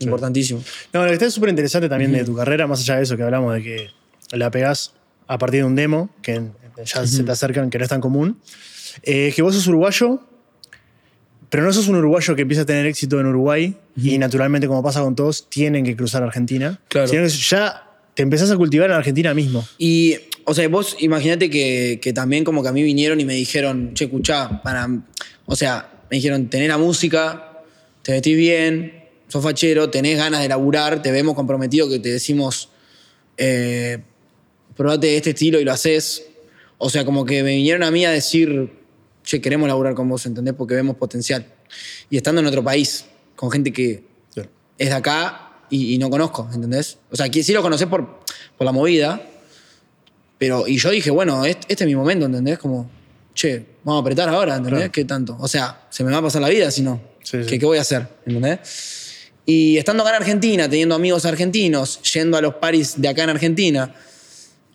[0.00, 0.62] importantísimo.
[0.92, 3.22] No, lo que está súper interesante también de tu carrera, más allá de eso que
[3.22, 3.86] hablamos de que
[4.32, 4.92] la pegás
[5.26, 6.42] a partir de un demo, que
[6.84, 8.38] ya se te acercan, que no es tan común,
[9.02, 10.20] eh, que vos sos uruguayo,
[11.50, 14.82] pero no sos un uruguayo que empieza a tener éxito en Uruguay y naturalmente, como
[14.82, 16.80] pasa con todos, tienen que cruzar Argentina.
[16.88, 17.06] Claro.
[17.06, 19.64] Sino que ya te empezás a cultivar en Argentina mismo.
[19.78, 23.34] Y, o sea, vos imaginate que, que también como que a mí vinieron y me
[23.34, 24.88] dijeron, che, escuchá, para,
[25.46, 27.62] o sea, me dijeron, tenés la música,
[28.02, 32.70] te vestís bien, sos fachero, tenés ganas de laburar, te vemos comprometido que te decimos,
[33.36, 33.98] eh,
[34.76, 36.24] probate este estilo y lo haces.
[36.78, 38.72] O sea, como que me vinieron a mí a decir,
[39.22, 40.54] che, queremos laburar con vos, ¿entendés?
[40.54, 41.46] Porque vemos potencial.
[42.10, 43.06] Y estando en otro país,
[43.36, 44.04] con gente que
[44.78, 46.98] es de acá y, y no conozco, ¿entendés?
[47.10, 48.20] O sea, que sí lo conocés por,
[48.56, 49.22] por la movida,
[50.38, 52.58] pero, y yo dije, bueno, este, este es mi momento, ¿entendés?
[52.58, 52.90] Como,
[53.34, 54.80] che, vamos a apretar ahora, ¿entendés?
[54.80, 54.92] Claro.
[54.92, 55.36] ¿Qué tanto?
[55.40, 57.00] O sea, se me va a pasar la vida si no.
[57.22, 57.48] Sí, sí.
[57.48, 58.06] ¿Qué, qué voy a hacer?
[58.26, 58.58] ¿Entendés?
[59.46, 63.30] Y estando acá en Argentina, teniendo amigos argentinos, yendo a los paris de acá en
[63.30, 63.94] Argentina,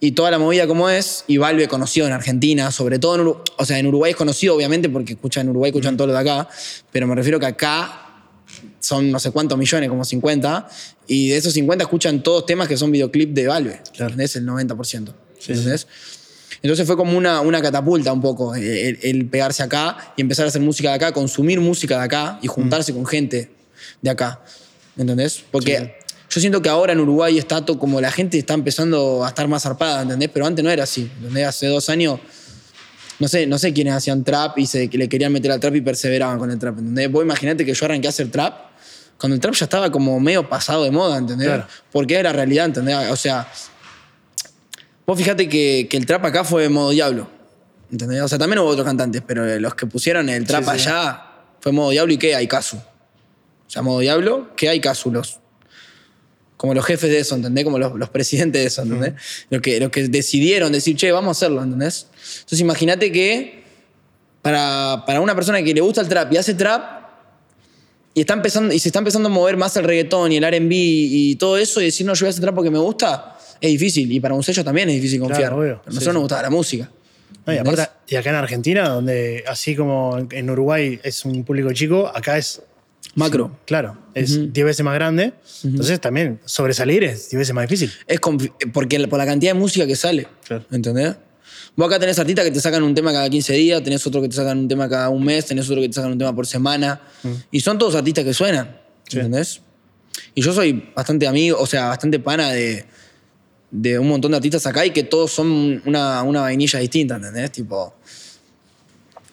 [0.01, 3.43] y toda la movida como es, y Valve conocido en Argentina, sobre todo en Uruguay,
[3.57, 6.19] o sea, en Uruguay es conocido obviamente porque escuchan en Uruguay, escuchan todo lo de
[6.19, 6.47] acá,
[6.91, 8.05] pero me refiero que acá
[8.79, 10.69] son no sé cuántos millones, como 50,
[11.07, 14.11] y de esos 50 escuchan todos temas que son videoclip de Valve, Claro.
[14.13, 14.35] ¿entendés?
[14.37, 15.13] El 90%,
[15.47, 15.87] ¿entendés?
[16.61, 20.49] Entonces fue como una, una catapulta un poco el, el pegarse acá y empezar a
[20.49, 23.49] hacer música de acá, consumir música de acá y juntarse con gente
[24.01, 24.41] de acá.
[24.97, 25.41] ¿Entendés?
[25.51, 25.91] Porque Sí, sí.
[26.29, 29.47] Yo siento que ahora en Uruguay está todo como la gente está empezando a estar
[29.47, 30.29] más zarpada, ¿entendés?
[30.31, 31.11] Pero antes no era así.
[31.17, 31.47] ¿entendés?
[31.47, 32.19] Hace dos años,
[33.19, 35.75] no sé, no sé quiénes hacían trap y se, que le querían meter al trap
[35.75, 37.11] y perseveraban con el trap, ¿entendés?
[37.11, 38.69] Vos imaginate que yo arranqué a hacer trap
[39.17, 41.47] cuando el trap ya estaba como medio pasado de moda, ¿entendés?
[41.47, 41.67] Claro.
[41.91, 42.95] Porque era realidad, ¿entendés?
[43.11, 43.47] O sea,
[45.09, 47.27] Vos fíjate que, que el trap acá fue modo diablo.
[47.91, 48.21] ¿Entendés?
[48.21, 50.87] O sea, también hubo otros cantantes, pero los que pusieron el trap Sí, sí.
[50.87, 51.23] allá
[51.59, 52.77] fue modo diablo y qué hay caso.
[52.77, 55.09] O sea, modo diablo, ¿qué hay caso?
[55.09, 55.39] Los,
[56.59, 57.63] como los jefes de eso, ¿entendés?
[57.63, 59.13] Como los, los presidentes de eso, ¿entendés?
[59.49, 62.07] Los, que, los que decidieron decir, che, vamos a hacerlo, ¿entendés?
[62.39, 63.63] Entonces imagínate que
[64.41, 66.99] para, para una persona que le gusta el trap y hace trap,
[68.13, 70.67] y, está empezando, y se está empezando a mover más el reggaetón y el RB
[70.69, 73.71] y todo eso, y decir, no, yo voy a hacer trap porque me gusta, es
[73.71, 74.11] difícil.
[74.11, 75.53] Y para un sello también es difícil Claro, confiar.
[75.53, 75.81] obvio.
[75.81, 76.13] Pero a nosotros sí.
[76.13, 76.91] nos gustaba la música.
[77.45, 77.57] No, y
[78.09, 82.61] y acá en Argentina, donde así como en Uruguay es un público chico, acá es
[83.15, 83.57] Macro.
[83.65, 85.33] Claro, es 10 veces más grande.
[85.63, 87.91] Entonces también sobresalir es 10 veces más difícil.
[88.07, 88.19] Es
[88.73, 90.27] porque por la cantidad de música que sale.
[90.45, 90.65] Claro.
[90.71, 91.15] ¿Entendés?
[91.75, 94.27] Vos acá tenés artistas que te sacan un tema cada 15 días, tenés otro que
[94.27, 96.45] te sacan un tema cada un mes, tenés otro que te sacan un tema por
[96.45, 97.01] semana.
[97.51, 98.77] Y son todos artistas que suenan,
[99.11, 99.61] ¿entendés?
[100.35, 102.85] Y yo soy bastante amigo, o sea, bastante pana de,
[103.71, 107.51] de un montón de artistas acá y que todos son una, una vainilla distinta, ¿entendés?
[107.51, 107.95] Tipo,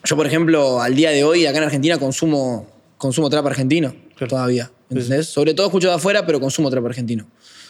[0.03, 3.95] yo, por ejemplo, al día de hoy, acá en Argentina, consumo, consumo trap argentino
[4.27, 5.27] todavía, ¿entendés?
[5.27, 7.27] Sobre todo escucho de afuera, pero consumo trap argentino.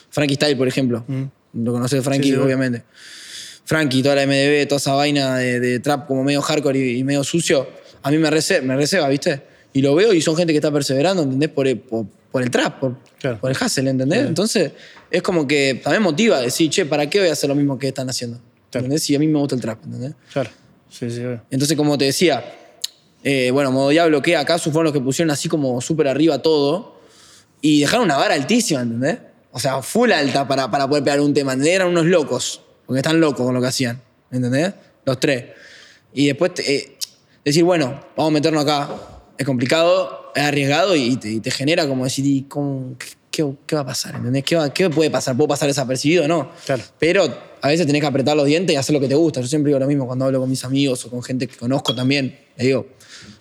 [0.10, 1.06] Frankie Style, por ejemplo.
[1.54, 2.84] Lo conoces, Frankie, Sí, sí, obviamente.
[3.66, 7.04] Frankie, toda la MDB, toda esa vaina de, de trap como medio hardcore y, y
[7.04, 7.68] medio sucio,
[8.02, 9.42] a mí me, rece, me receba, ¿viste?
[9.74, 11.50] Y lo veo y son gente que está perseverando, ¿entendés?
[11.50, 13.40] Por el, por, por el trap, por, Claro.
[13.40, 14.26] por el hustle, ¿entendés?
[14.26, 14.72] Entonces,
[15.12, 17.78] es como que también motiva a decir, che, ¿para qué voy a hacer lo mismo
[17.78, 18.38] que están haciendo?
[18.72, 18.86] Claro.
[18.86, 19.04] ¿Entendés?
[19.04, 20.14] Si a mí me gusta el trap, ¿entendés?
[20.32, 20.50] Claro.
[20.90, 21.22] Sí, sí.
[21.52, 22.44] Entonces, como te decía,
[23.24, 26.98] eh, bueno, Modo Diablo, que acaso fueron los que pusieron así como súper arriba todo
[27.62, 29.18] y dejaron una vara altísima, ¿entendés?
[29.52, 31.76] O sea, full alta para, para poder pegar un tema, ¿entendés?
[31.76, 34.02] Eran unos locos, porque están locos con lo que hacían,
[34.32, 34.74] ¿entendés?
[35.06, 35.46] Los tres.
[36.14, 36.96] Y después eh,
[37.44, 38.90] decir, bueno, vamos a meternos acá.
[39.38, 42.96] Es complicado, es arriesgado y te, y te genera como decir, ¿y cómo-
[43.32, 44.16] qué, qué va a pasar?
[44.16, 44.44] ¿Entendés?
[44.44, 45.36] ¿Qué, va- ¿Qué puede pasar?
[45.38, 46.50] ¿Puedo pasar desapercibido o no?
[46.66, 46.84] Claro.
[47.00, 47.24] Pero
[47.62, 49.42] a veces tenés que apretar los dientes y hacer lo que te gusta.
[49.42, 51.94] Yo siempre digo lo mismo cuando hablo con mis amigos o con gente que conozco
[51.96, 52.38] también.
[52.58, 52.88] Le digo,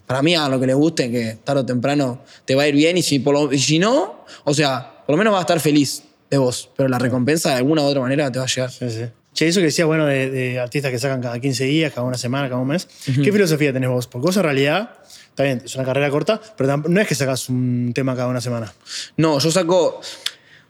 [0.06, 2.74] para mí hagan lo que les guste, que tarde o temprano te va a ir
[2.74, 5.42] bien y si, por lo- y si no, o sea, por lo menos vas a
[5.42, 6.70] estar feliz de vos.
[6.76, 8.70] Pero la recompensa de alguna u otra manera te va a llegar.
[8.70, 9.02] Sí, sí.
[9.34, 12.16] Che, eso que decías, bueno, de, de artistas que sacan cada 15 días, cada una
[12.16, 12.88] semana, cada un mes.
[13.22, 14.06] ¿Qué filosofía tenés vos?
[14.06, 14.90] Porque vos en realidad,
[15.28, 18.40] está bien, es una carrera corta, pero no es que sacas un tema cada una
[18.40, 18.72] semana.
[19.18, 20.00] No, yo saco.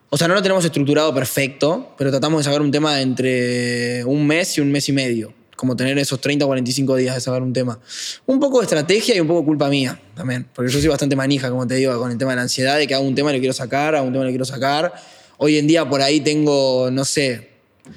[0.09, 4.27] O sea, no lo tenemos estructurado perfecto, pero tratamos de sacar un tema entre un
[4.27, 5.33] mes y un mes y medio.
[5.57, 7.79] Como tener esos 30 o 45 días de sacar un tema.
[8.27, 10.47] Un poco de estrategia y un poco culpa mía también.
[10.55, 12.87] Porque yo soy bastante manija, como te digo, con el tema de la ansiedad, de
[12.87, 14.93] que hago un tema y lo quiero sacar, hago un tema y lo quiero sacar.
[15.39, 17.51] Hoy en día por ahí tengo, no sé,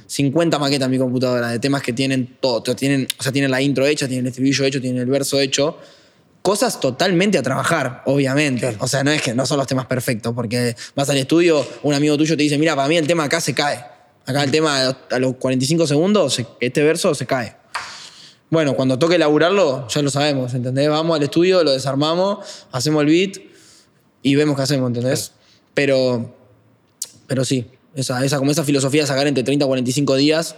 [0.08, 2.76] 50 maquetas en mi computadora de temas que tienen todo.
[2.76, 5.78] Tienen, o sea, tienen la intro hecha, tienen el estribillo hecho, tienen el verso hecho
[6.42, 8.76] cosas totalmente a trabajar, obviamente.
[8.80, 11.94] O sea, no es que no son los temas perfectos, porque vas al estudio, un
[11.94, 13.84] amigo tuyo te dice, mira, para mí el tema acá se cae.
[14.30, 17.56] Acá el tema a los, a los 45 segundos, se- este verso se cae.
[18.52, 20.88] Bueno, cuando toque laburarlo, ya lo sabemos, ¿entendés?
[20.88, 22.40] Vamos al estudio, lo desarmamos,
[22.72, 23.38] hacemos el beat
[24.22, 25.32] y vemos qué hacemos, ¿entendés?
[25.74, 26.36] Pero,
[27.26, 27.66] pero sí,
[27.96, 30.56] esa, esa, como esa filosofía de sacar entre 30 y 45 días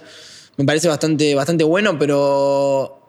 [0.58, 3.00] me parece bastante, bastante bueno, pero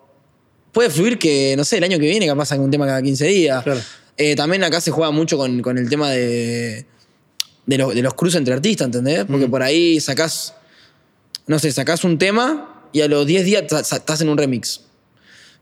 [0.70, 3.64] puede fluir que, no sé, el año que viene capaz un tema cada 15 días.
[3.64, 3.80] Claro.
[4.16, 6.86] Eh, también acá se juega mucho con, con el tema de,
[7.66, 9.24] de, los- de los cruces entre artistas, ¿entendés?
[9.24, 10.54] Porque por ahí sacás,
[11.46, 14.82] no sé, sacás un tema y a los 10 días estás en un remix.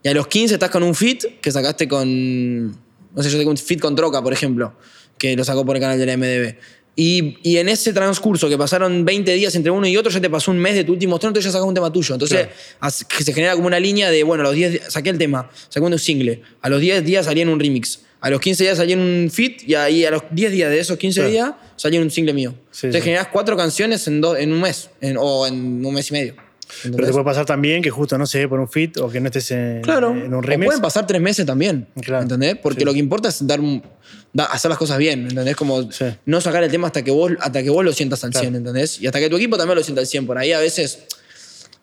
[0.03, 3.51] Y a los 15 estás con un fit que sacaste con, no sé, yo tengo
[3.51, 4.73] un fit con Troca, por ejemplo,
[5.19, 6.55] que lo sacó por el canal de la MDB.
[6.97, 10.29] Y, y en ese transcurso que pasaron 20 días entre uno y otro, ya te
[10.29, 12.15] pasó un mes de tu último estreno, entonces ya sacas un tema tuyo.
[12.15, 12.95] Entonces Claro.
[13.25, 15.87] se genera como una línea de, bueno, a los 10 di- saqué el tema, saqué
[15.87, 18.95] un single, a los 10 días salía en un remix, a los 15 días salía
[18.97, 21.31] en un fit y ahí a los 10 días de esos 15 Claro.
[21.31, 21.53] días
[21.89, 22.55] en un single mío.
[22.71, 23.11] Sí, entonces sí.
[23.11, 26.35] generás cuatro canciones en, do- en un mes en- o en un mes y medio.
[26.85, 29.19] Pero te puede pasar también que justo no se dé por un fit o que
[29.21, 30.11] no estés en, Claro.
[30.11, 30.67] en un remix.
[30.67, 31.89] pueden pasar tres meses también.
[32.01, 32.23] Claro.
[32.23, 32.57] ¿Entendés?
[32.63, 32.85] Porque Sí.
[32.85, 33.59] lo que importa es dar
[34.33, 35.23] da- hacer las cosas bien.
[35.29, 35.57] ¿Entendés?
[35.57, 35.89] Como
[36.27, 38.45] no sacar el tema hasta que vos, hasta que vos lo sientas al Claro.
[38.45, 38.55] 100.
[38.57, 39.01] ¿Entendés?
[39.01, 40.27] Y hasta que tu equipo también lo sienta al 100.
[40.27, 41.01] Por ahí a veces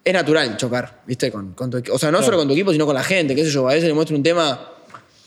[0.06, 1.32] es natural chocar, ¿viste?
[1.34, 2.24] Con, con tu o sea, no Claro.
[2.26, 3.36] solo con tu equipo, sino con la gente.
[3.36, 3.68] ¿Qué sé yo?
[3.68, 4.72] A veces le muestro un tema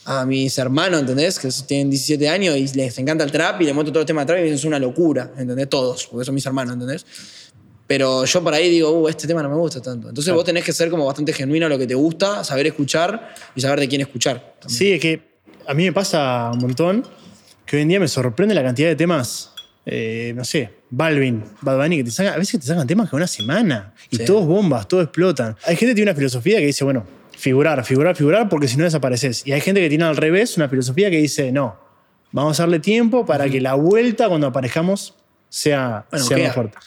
[0.05, 1.37] a mis hermanos, ¿entendés?
[1.39, 4.21] Que tienen 17 años y les encanta el trap y les muestro todo el tema
[4.21, 5.69] de trap y me dicen es una locura, ¿entendés?
[5.69, 7.05] Todos, porque son mis hermanos, ¿entendés?
[7.87, 10.07] Pero yo por ahí digo, uh, este tema no me gusta tanto.
[10.09, 10.37] Entonces Claro.
[10.37, 13.61] vos tenés que ser como bastante genuino a lo que te gusta, saber escuchar y
[13.61, 14.55] saber de quién escuchar.
[14.59, 14.77] también.
[14.77, 15.21] Sí, es que
[15.67, 17.05] a mí me pasa un montón
[17.65, 19.51] que hoy en día me sorprende la cantidad de temas,
[19.85, 23.15] eh, no sé, Balvin, Bad Bunny, que te sacan, a veces te sacan temas que
[23.17, 24.25] una semana y Sí.
[24.25, 25.55] todos bombas, todos explotan.
[25.65, 27.05] Hay gente que tiene una filosofía que dice, bueno,
[27.41, 29.41] figurar, figurar, figurar, porque si no desapareces.
[29.45, 31.75] Y hay gente que tiene al revés una filosofía que dice, no,
[32.31, 35.15] vamos a darle tiempo para que la vuelta cuando aparezcamos
[35.49, 36.77] sea, Bueno, sea más fuerte.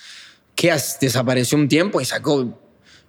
[0.54, 2.56] Que as- desapareció un tiempo y sacó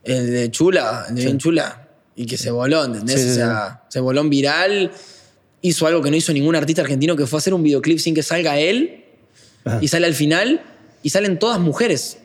[0.03, 3.15] el de Chula, el de Bien Chula, y que se voló, ¿entendés?
[3.21, 4.91] Sí, sí, o sea, se voló en viral,
[5.62, 8.23] hizo algo que no hizo ningún artista argentino, que fue hacer un videoclip sin que
[8.23, 9.05] salga él,
[9.65, 9.77] Ajá.
[9.81, 10.63] y sale al final,
[11.03, 12.17] y salen todas mujeres.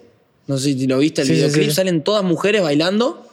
[0.47, 3.27] No sé si lo viste, el videoclip, salen todas mujeres bailando.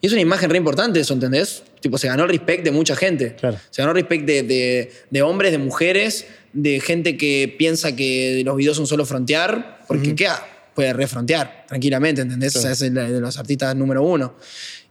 [0.00, 1.62] Y es una imagen re importante eso, ¿entendés?
[1.80, 3.34] Tipo, se ganó el respect de mucha gente.
[3.36, 3.58] Claro.
[3.70, 8.42] Se ganó el respect de, de- de hombres, de mujeres, de gente que piensa que
[8.44, 10.26] los videos son solo frontear, porque ¿qué?
[10.26, 10.42] ha?
[10.74, 12.52] Puede refrontear tranquilamente, ¿entendés?
[12.52, 12.60] Claro.
[12.60, 14.34] O sea, es el de los artistas número uno.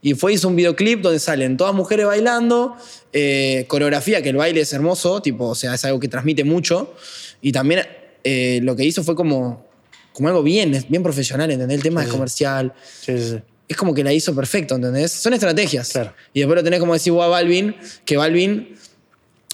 [0.02, 2.76] Y fue, hizo un videoclip donde salen todas mujeres bailando,
[3.12, 6.94] eh, coreografía, que el baile es hermoso, tipo, o sea, es algo que transmite mucho.
[7.40, 7.82] Y también
[8.24, 9.64] eh, lo que hizo fue como,
[10.12, 11.76] como algo bien, bien profesional, ¿entendés?
[11.76, 13.36] El tema es comercial, Sí, sí, sí.
[13.68, 15.12] Es como que la hizo perfecto, ¿entendés?
[15.12, 15.90] Son estrategias.
[15.90, 16.14] Claro.
[16.32, 17.74] Y después lo tenés como decir a Balvin,
[18.04, 18.76] que Balvin,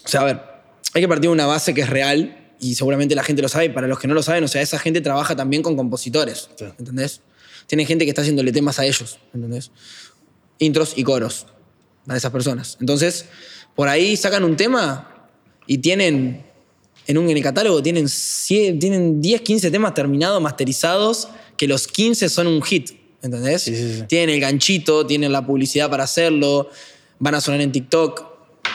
[0.05, 0.41] o sea, a ver,
[0.95, 3.65] hay que partir de una base que es real y seguramente la gente lo sabe,
[3.67, 6.49] y para los que no lo saben, o sea, esa gente trabaja también con compositores,
[6.57, 6.67] Sí.
[6.79, 7.21] ¿entendés?
[7.67, 9.71] Tiene gente que está haciéndole temas a ellos, ¿entendés?
[10.59, 11.47] Intros y coros
[12.07, 12.77] a esas personas.
[12.81, 13.27] Entonces,
[13.75, 15.29] por ahí sacan un tema
[15.67, 16.45] y tienen,
[17.07, 21.89] en un en el catálogo, tienen, cie- tienen 10, 15 temas terminados, masterizados, que los
[21.89, 22.91] 15 son un hit,
[23.23, 23.63] ¿entendés?
[23.63, 24.03] Sí, sí, sí.
[24.09, 26.69] Tienen el ganchito, tienen la publicidad para hacerlo,
[27.19, 28.25] van a sonar en TikTok,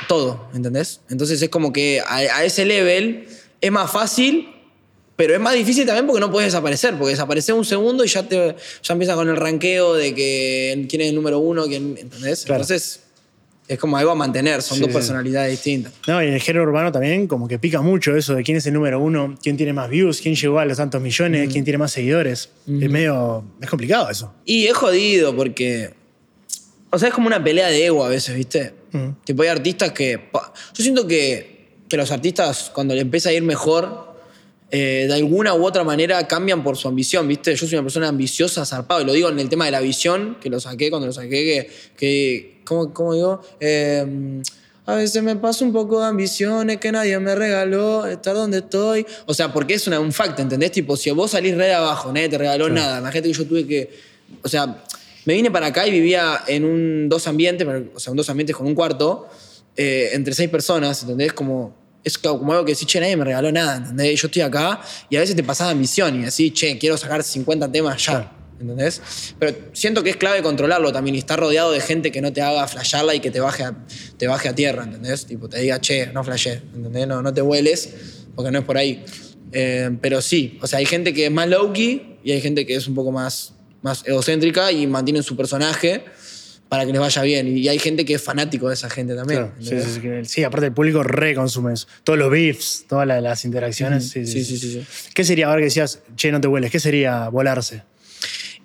[0.08, 1.02] todo, ¿entendés?
[1.10, 3.28] Entonces es como que a, a ese level
[3.62, 4.50] es más fácil,
[5.16, 8.28] pero es más difícil también porque no puedes desaparecer, porque desapareces un segundo y ya,
[8.28, 12.46] te, ya empieza con el ranqueo de que quién es el número uno, quién, ¿entendés?
[12.46, 12.62] Claro.
[12.62, 13.02] Entonces
[13.68, 15.94] es como algo a mantener, son Sí, dos personalidades distintas.
[16.08, 18.66] No, y en el género urbano también como que pica mucho eso de quién es
[18.66, 21.78] el número uno, quién tiene más views, quién llegó a los tantos millones, quién tiene
[21.78, 22.50] más seguidores.
[22.66, 23.44] Es medio...
[23.62, 24.34] Es complicado eso.
[24.46, 25.94] Y es jodido porque.
[26.90, 28.74] O sea, es como una pelea de ego a veces, ¿viste?
[29.26, 30.30] Tipo, hay artistas que.
[30.74, 34.16] Yo siento que, que los artistas, cuando le empieza a ir mejor,
[34.72, 37.54] eh, de alguna u otra manera cambian por su ambición, ¿viste?
[37.54, 40.38] Yo soy una persona ambiciosa, zarpado, y lo digo en el tema de la visión,
[40.42, 41.70] que lo saqué cuando lo saqué, que.
[41.98, 43.42] que ¿cómo, cómo digo?
[43.60, 44.42] Eh,
[44.86, 49.06] a veces me pasa un poco de ambiciones que nadie me regaló, estar donde estoy.
[49.26, 50.72] O sea, porque es una- un fact, ¿entendés?
[50.72, 53.00] Tipo, si vos salís re de abajo, nadie te regaló nada.
[53.00, 53.90] Imagínate que yo tuve que.
[54.44, 54.84] O sea,
[55.26, 58.56] me vine para acá y vivía en un dos ambientes, o sea, un dos ambientes
[58.56, 59.28] con un cuarto,
[59.76, 61.34] eh, entre seis personas, ¿entendés?
[61.34, 64.22] Como, es como algo que decís, che, nadie me regaló nada, ¿entendés?
[64.22, 67.70] Yo estoy acá y a veces te pasás ambición y decís, che, quiero sacar 50
[67.70, 68.32] temas ya.
[68.60, 69.02] ¿Entendés?
[69.38, 72.42] Pero siento que es clave controlarlo también y estar rodeado de gente que no te
[72.42, 73.76] haga flashearla y que te baje a,
[74.18, 75.26] te baje a tierra, ¿entendés?
[75.26, 77.08] Tipo, te diga, che, no flashé, ¿entendés?
[77.08, 77.90] No, no te hueles
[78.36, 79.04] porque no es por ahí.
[79.52, 82.76] Eh, pero sí, o sea, hay gente que es más low-key y hay gente que
[82.76, 86.04] es un poco más, más egocéntrica y mantienen su personaje
[86.68, 87.58] para que les vaya bien.
[87.58, 89.40] Y hay gente que es fanático de esa gente también.
[89.42, 89.86] Claro, sí, ¿entendés?
[89.88, 91.88] sí, sí, que- sí, aparte el público reconsume eso.
[92.04, 94.10] Todos los beefs, todas la- las interacciones.
[94.10, 94.86] sí, Sí, sí, sí, sí.
[95.14, 96.70] ¿Qué sería, ahora que decías, che, no te hueles?
[96.72, 97.84] ¿Qué sería volarse?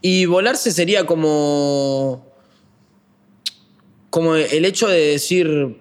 [0.03, 2.27] Y volarse sería como.
[4.11, 5.79] como el hecho de decir.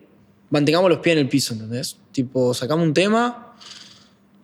[0.51, 1.97] mantengamos los pies en el piso, ¿entendés?
[2.11, 3.55] Tipo, sacamos un tema,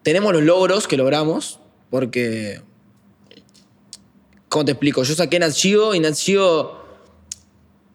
[0.02, 1.60] tenemos los logros que logramos,
[1.92, 2.62] porque.
[4.50, 5.04] ¿Cómo te explico?
[5.04, 6.18] Yo saqué Nat y Nat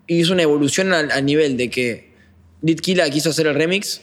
[0.06, 2.12] hizo una evolución al, al nivel de que
[2.60, 4.02] Litkila quiso hacer el remix,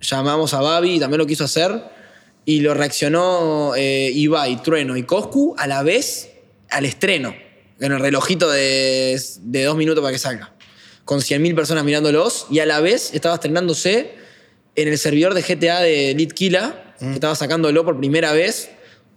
[0.00, 1.82] llamamos a Babi y también lo quiso hacer,
[2.44, 6.31] y lo reaccionó eh, Ibai, Trueno y Coscu a la vez
[6.72, 7.34] al estreno,
[7.80, 10.54] en el relojito de, de dos minutos para que salga,
[11.04, 14.12] con 100.000 personas mirándolos, y a la vez estaba estrenándose
[14.76, 18.70] en el servidor de GTA de Litkila, que estaba sacándolo por primera vez,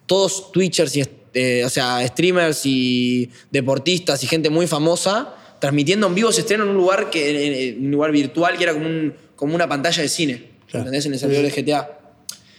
[0.07, 6.15] todos Twitchers y eh, o sea, streamers y deportistas y gente muy famosa transmitiendo en
[6.15, 9.13] vivo ese estreno en un lugar que en un lugar virtual que era como, un-
[9.35, 10.85] como una pantalla de cine, Claro.
[10.85, 11.05] ¿entendés?
[11.05, 11.99] En el servidor de GTA.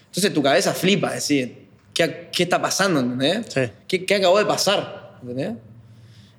[0.06, 1.65] Entonces tu cabeza flipa, decir,
[1.96, 3.00] ¿qué, qué está pasando?
[3.00, 3.46] ¿Entendés?
[3.52, 3.61] Sí.
[3.88, 5.16] ¿Qué, qué acabó de pasar?
[5.22, 5.52] ¿Entendés?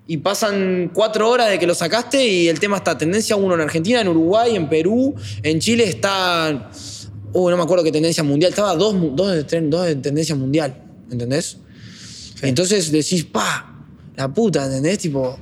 [0.10, 3.62] Y pasan cuatro horas de que lo sacaste y el tema está tendencia 1 en
[3.62, 6.70] Argentina, en Uruguay, en Perú, en Chile está.
[7.34, 8.52] Uh, no me acuerdo qué tendencia mundial.
[8.52, 10.82] Estaba dos, mu- dos, de, tren- dos de tendencia mundial.
[11.12, 11.58] ¿Entendés?
[12.42, 13.84] Entonces decís, pa,
[14.16, 15.00] la puta, ¿entendés?
[15.00, 15.38] Tipo,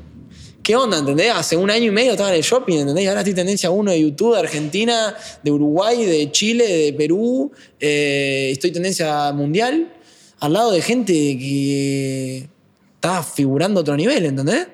[0.63, 0.97] ¿qué onda?
[0.97, 1.31] ¿Entendés?
[1.35, 3.03] Hace un año y medio estaba en el shopping, ¿entendés?
[3.03, 7.51] Y ahora estoy tendencia 1 de YouTube, de Argentina, de Uruguay, de Chile, de Perú.
[7.79, 9.91] eh, estoy tendencia mundial
[10.39, 12.49] al lado de gente que
[12.95, 14.67] está figurando a otro nivel, ¿entendés?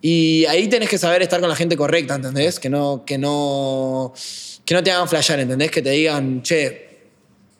[0.00, 2.58] Y ahí tenés que saber estar con la gente correcta, ¿entendés?
[2.58, 4.12] Que no, que no,
[4.64, 5.70] que no te hagan flashear, ¿entendés?
[5.70, 6.88] Que te digan, che,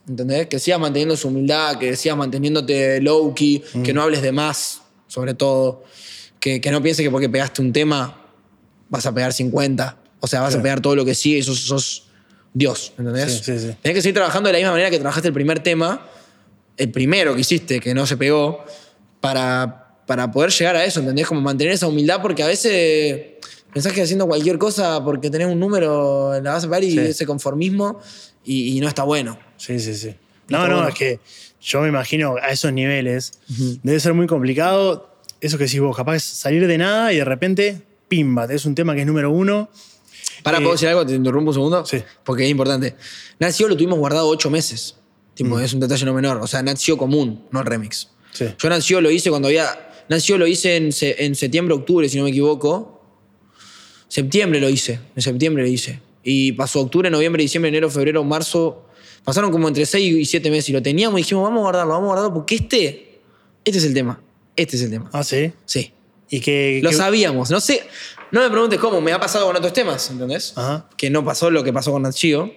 [0.09, 0.49] ¿entendés?
[0.49, 5.35] Que sigas manteniendo su humildad, que sigas manteniéndote low-key, que no hables de más, sobre
[5.35, 5.85] todo.
[6.41, 8.19] Que, que no pienses que porque pegaste un tema
[8.89, 9.97] vas a pegar 50.
[10.21, 10.61] O sea, vas Claro.
[10.61, 12.09] a pegar todo lo que sigue y sos, sos
[12.53, 13.33] Dios, ¿entendés?
[13.33, 13.77] Sí, sí, sí.
[13.81, 16.07] Tenés que seguir trabajando de la misma manera que trabajaste el primer tema,
[16.77, 18.65] el primero que hiciste, que no se pegó,
[19.21, 21.27] para, para poder llegar a eso, ¿entendés?
[21.27, 23.23] Como mantener esa humildad, porque a veces
[23.73, 26.99] pensás que haciendo cualquier cosa porque tenés un número la vas a pegar y Sí.
[26.99, 28.01] ese conformismo
[28.45, 29.39] y, y no está bueno.
[29.57, 30.15] Sí, sí, sí.
[30.49, 30.89] No, no, bueno.
[30.89, 31.21] es que
[31.61, 33.39] yo me imagino a esos niveles
[33.83, 35.09] debe ser muy complicado.
[35.41, 38.75] Eso que decís vos, capaz es salir de nada y de repente, pimba, tenés un
[38.75, 39.71] tema que es número uno.
[40.43, 41.07] Para, Eh, ¿puedo decir algo?
[41.07, 41.87] ¿Te interrumpo un segundo?
[41.87, 42.03] Sí.
[42.25, 42.97] Porque es importante.
[43.39, 44.97] Nació lo tuvimos guardado ocho meses.
[45.35, 46.39] Tipo, es un detalle no menor.
[46.39, 48.09] O sea, nació común, no el remix.
[48.33, 48.47] Sí.
[48.59, 49.67] Yo nació lo hice cuando había.
[50.09, 53.01] Nació lo hice en, en septiembre, octubre, si no me equivoco.
[54.09, 55.01] Septiembre lo hice.
[55.17, 56.01] En septiembre lo hice.
[56.23, 58.87] Y pasó octubre, noviembre, diciembre, enero, febrero, marzo.
[59.25, 61.93] Pasaron como entre seis y siete meses y lo teníamos y dijimos, vamos a guardarlo,
[61.95, 63.21] vamos a guardarlo porque este.
[63.65, 64.21] Este es el tema.
[64.57, 65.09] Este es el tema.
[65.13, 65.53] Ah, sí.
[65.65, 65.93] Sí.
[66.29, 66.81] Y que.
[66.83, 67.51] Lo que- sabíamos.
[67.51, 67.83] No sé,
[68.33, 70.53] no me preguntes cómo, me ha pasado con otros temas, ¿entendés?
[70.57, 70.89] Ajá.
[70.97, 72.53] Que no pasó lo que pasó con Nachio.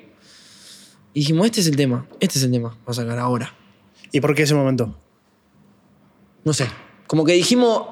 [1.15, 3.56] Y dijimos, este es el tema, este es el tema, va a sacar ahora.
[4.12, 4.93] ¿Y por qué ese momento?
[6.43, 6.67] No sé.
[7.08, 7.84] Como que dijimos,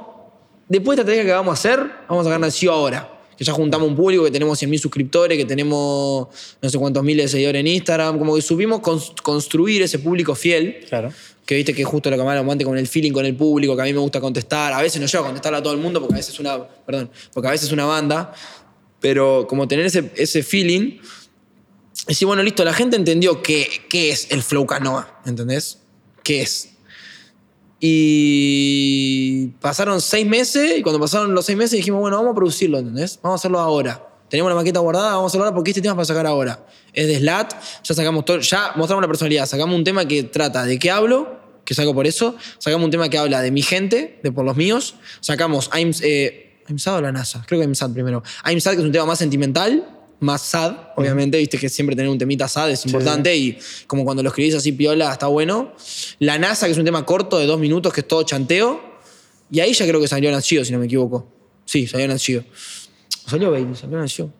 [0.67, 3.09] después de esta tarea que vamos a hacer, vamos a sacar Nachio ahora.
[3.37, 6.27] Que ya juntamos un público, que tenemos 100.000 suscriptores, que tenemos
[6.61, 8.19] no sé cuántos miles de seguidores en Instagram.
[8.19, 10.85] Como que supimos cons- construir ese público fiel.
[10.87, 11.11] Claro.
[11.45, 13.81] Que viste que justo lo que hablamos antes con el feeling con el público, que
[13.81, 14.71] a mí me gusta contestar.
[14.73, 16.61] A veces no llego a contestarle a todo el mundo porque a veces es una,
[16.63, 18.33] perdón, porque a veces es una banda,
[18.99, 20.99] pero como tener ese, ese feeling,
[22.07, 25.79] decir, bueno, listo, la gente entendió qué, qué es el Flow Canoa, ¿entendés?
[26.23, 26.69] ¿Qué es?
[27.79, 32.79] Y pasaron seis meses, y cuando pasaron los seis meses dijimos, bueno, vamos a producirlo,
[32.79, 33.19] ¿entendés?
[33.21, 34.07] Vamos a hacerlo ahora.
[34.29, 36.65] Tenemos la maqueta guardada, vamos a hacerlo ahora porque este tema es para sacar ahora.
[36.93, 37.53] Es de Slat,
[37.83, 41.39] ya sacamos todo, ya mostramos la personalidad, sacamos un tema que trata de qué hablo,
[41.65, 44.55] que saco por eso, sacamos un tema que habla de mi gente, de por los
[44.55, 48.23] míos, sacamos I'm, eh, I'm Sad o la NASA, creo que I'm Sad primero.
[48.45, 52.17] I'm que es un tema más sentimental, más sad, obviamente, viste que siempre tener un
[52.17, 55.73] temita sad es importante y como cuando lo escribís así piola está bueno.
[56.19, 58.81] La NASA, que es un tema corto de dos minutos, que es todo chanteo.
[59.51, 61.27] Y ahí ya creo que salió Nacido, si no me equivoco.
[61.65, 62.43] Sí, salió Nacido.
[63.25, 64.31] ¿O Salió Baby, salió Nacido.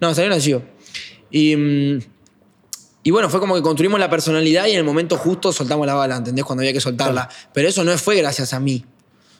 [0.00, 0.62] No, salió Nacido.
[1.30, 1.98] Y, mm,
[3.04, 5.94] y bueno, fue como que construimos la personalidad y en el momento justo soltamos la
[5.94, 6.44] bala, ¿entendés?
[6.44, 7.28] Cuando había que soltarla.
[7.52, 8.84] Pero eso no fue gracias a mí,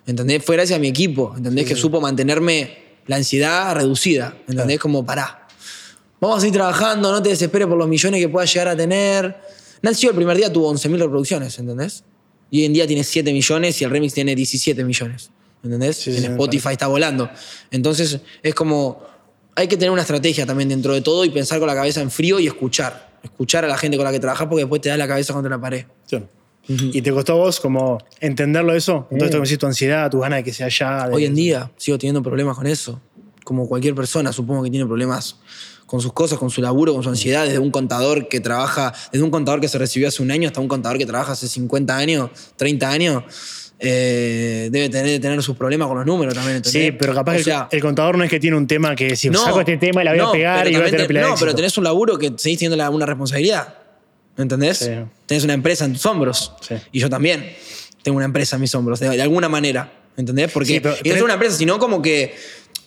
[0.06, 0.44] ¿entendés?
[0.44, 1.66] Fue gracias a mi equipo, ¿entendés?
[1.66, 4.78] que supo mantenerme la ansiedad reducida, ¿entendés?
[4.78, 5.43] Como pará.
[6.24, 9.36] Vamos a seguir trabajando, no te desesperes por los millones que puedas llegar a tener.
[9.82, 12.02] Nancy el primer día tuvo 11.000 reproducciones, ¿entendés?
[12.50, 15.30] Y hoy en día tiene 7 millones y el remix tiene 17 millones,
[15.62, 15.96] ¿entendés?
[15.98, 17.28] Sí, en Spotify está volando.
[17.70, 19.02] Entonces es como,
[19.54, 22.10] hay que tener una estrategia también dentro de todo y pensar con la cabeza en
[22.10, 23.12] frío y escuchar.
[23.22, 25.50] Escuchar a la gente con la que trabajas porque después te da la cabeza contra
[25.50, 25.84] la pared.
[26.66, 29.06] ¿Y te costó a vos como entenderlo eso?
[29.08, 31.08] Con todo esto que me decís, tu ansiedad, tu ganas de que sea ya.
[31.08, 33.02] de- Hoy en día sigo teniendo problemas con eso.
[33.44, 35.36] Como cualquier persona, supongo que tiene problemas
[35.86, 39.22] con sus cosas, con su laburo, con su ansiedad, desde un contador que trabaja, desde
[39.24, 41.96] un contador que se recibió hace un año hasta un contador que trabaja hace 50
[41.96, 43.22] años, 30 años,
[43.78, 46.56] eh, debe tener, tener sus problemas con los números también.
[46.56, 46.82] ¿entendés?
[46.84, 49.60] Sí, pero capaz O el- contador no es que tiene un tema que si saco
[49.60, 51.76] este tema y la voy a no, pegar y voy a tener No, pero tenés
[51.76, 53.74] un laburo que seguís teniendo la- una responsabilidad.
[54.36, 54.78] ¿Entendés?
[54.78, 54.90] Sí.
[55.26, 56.52] Tenés una empresa en tus hombros.
[56.66, 56.74] Sí.
[56.92, 57.54] Y yo también
[58.02, 59.92] tengo una empresa en mis hombros, de, de alguna manera.
[60.16, 60.50] ¿Entendés?
[60.52, 62.34] Porque Sí, pero y no es una empresa, sino como que,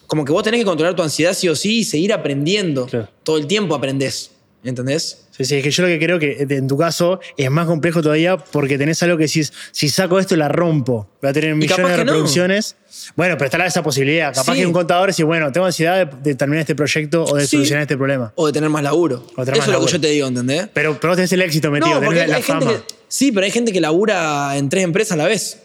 [0.08, 2.86] como que vos tenés que controlar tu ansiedad sí o sí y seguir aprendiendo.
[2.88, 3.10] Claro.
[3.24, 4.32] Todo el tiempo aprendés.
[4.64, 5.28] ¿Entendés?
[5.32, 8.02] Sí, sí, es que yo lo que creo que en tu caso es más complejo
[8.02, 11.78] todavía porque tenés algo que decís, si saco esto la rompo, voy a tener millones
[11.86, 11.98] de no.
[11.98, 12.76] reproducciones.
[13.16, 14.34] Bueno, pero está esa posibilidad.
[14.34, 14.60] Capaz Sí.
[14.62, 17.56] que un contador dice, bueno, tengo ansiedad de, de terminar este proyecto o de Sí.
[17.58, 18.34] solucionar este problema.
[18.36, 19.24] O de tener más laburo.
[19.30, 20.68] Eso más es lo que yo te digo, ¿entendés?
[20.74, 22.72] Pero, pero vos tenés el éxito metido, No, tenés la, fama.
[22.72, 25.60] que, sí, pero hay gente que labura en tres empresas a la vez.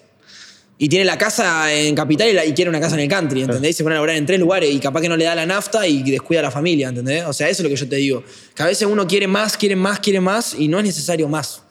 [0.85, 3.43] Y tiene la casa en Capital y, la- y quiere una casa en el country,
[3.43, 3.71] ¿entendés?
[3.71, 5.47] Y se pone a laburar en tres lugares y capaz que no le da la
[5.47, 7.25] nafta y descuida a la familia, ¿entendés?
[7.25, 8.25] O sea, eso es lo que yo te digo.
[8.53, 11.63] Que a veces uno quiere más, quiere más, quiere más y no es necesario más.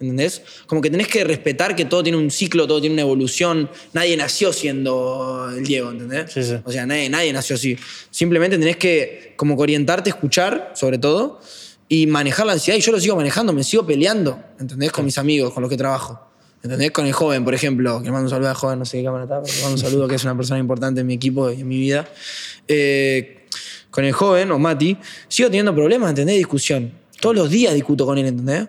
[0.00, 0.42] ¿Entendés?
[0.66, 3.70] Como que tenés que respetar que todo tiene un ciclo, todo tiene una evolución.
[3.92, 6.32] Nadie nació siendo el Diego, ¿entendés?
[6.32, 6.56] Sí, sí.
[6.64, 7.78] O sea, nadie, nadie nació así.
[8.10, 11.40] Simplemente tenés que como que orientarte, escuchar, sobre todo,
[11.88, 12.76] y manejar la ansiedad.
[12.78, 14.90] Y yo lo sigo manejando, me sigo peleando, ¿entendés?
[14.90, 16.20] Con mis amigos, con los que trabajo.
[16.66, 16.90] ¿Entendés?
[16.90, 19.04] Con el joven, por ejemplo, que le mando un saludo al joven, no sé qué
[19.04, 21.48] cámara está, pero le mando un saludo que es una persona importante en mi equipo
[21.48, 22.08] y en mi vida.
[22.66, 23.46] Eh,
[23.88, 24.96] con el joven, o Mati,
[25.28, 26.38] sigo teniendo problemas, ¿entendés?
[26.38, 26.92] Discusión.
[27.20, 28.66] Todos los días discuto con él, ¿entendés?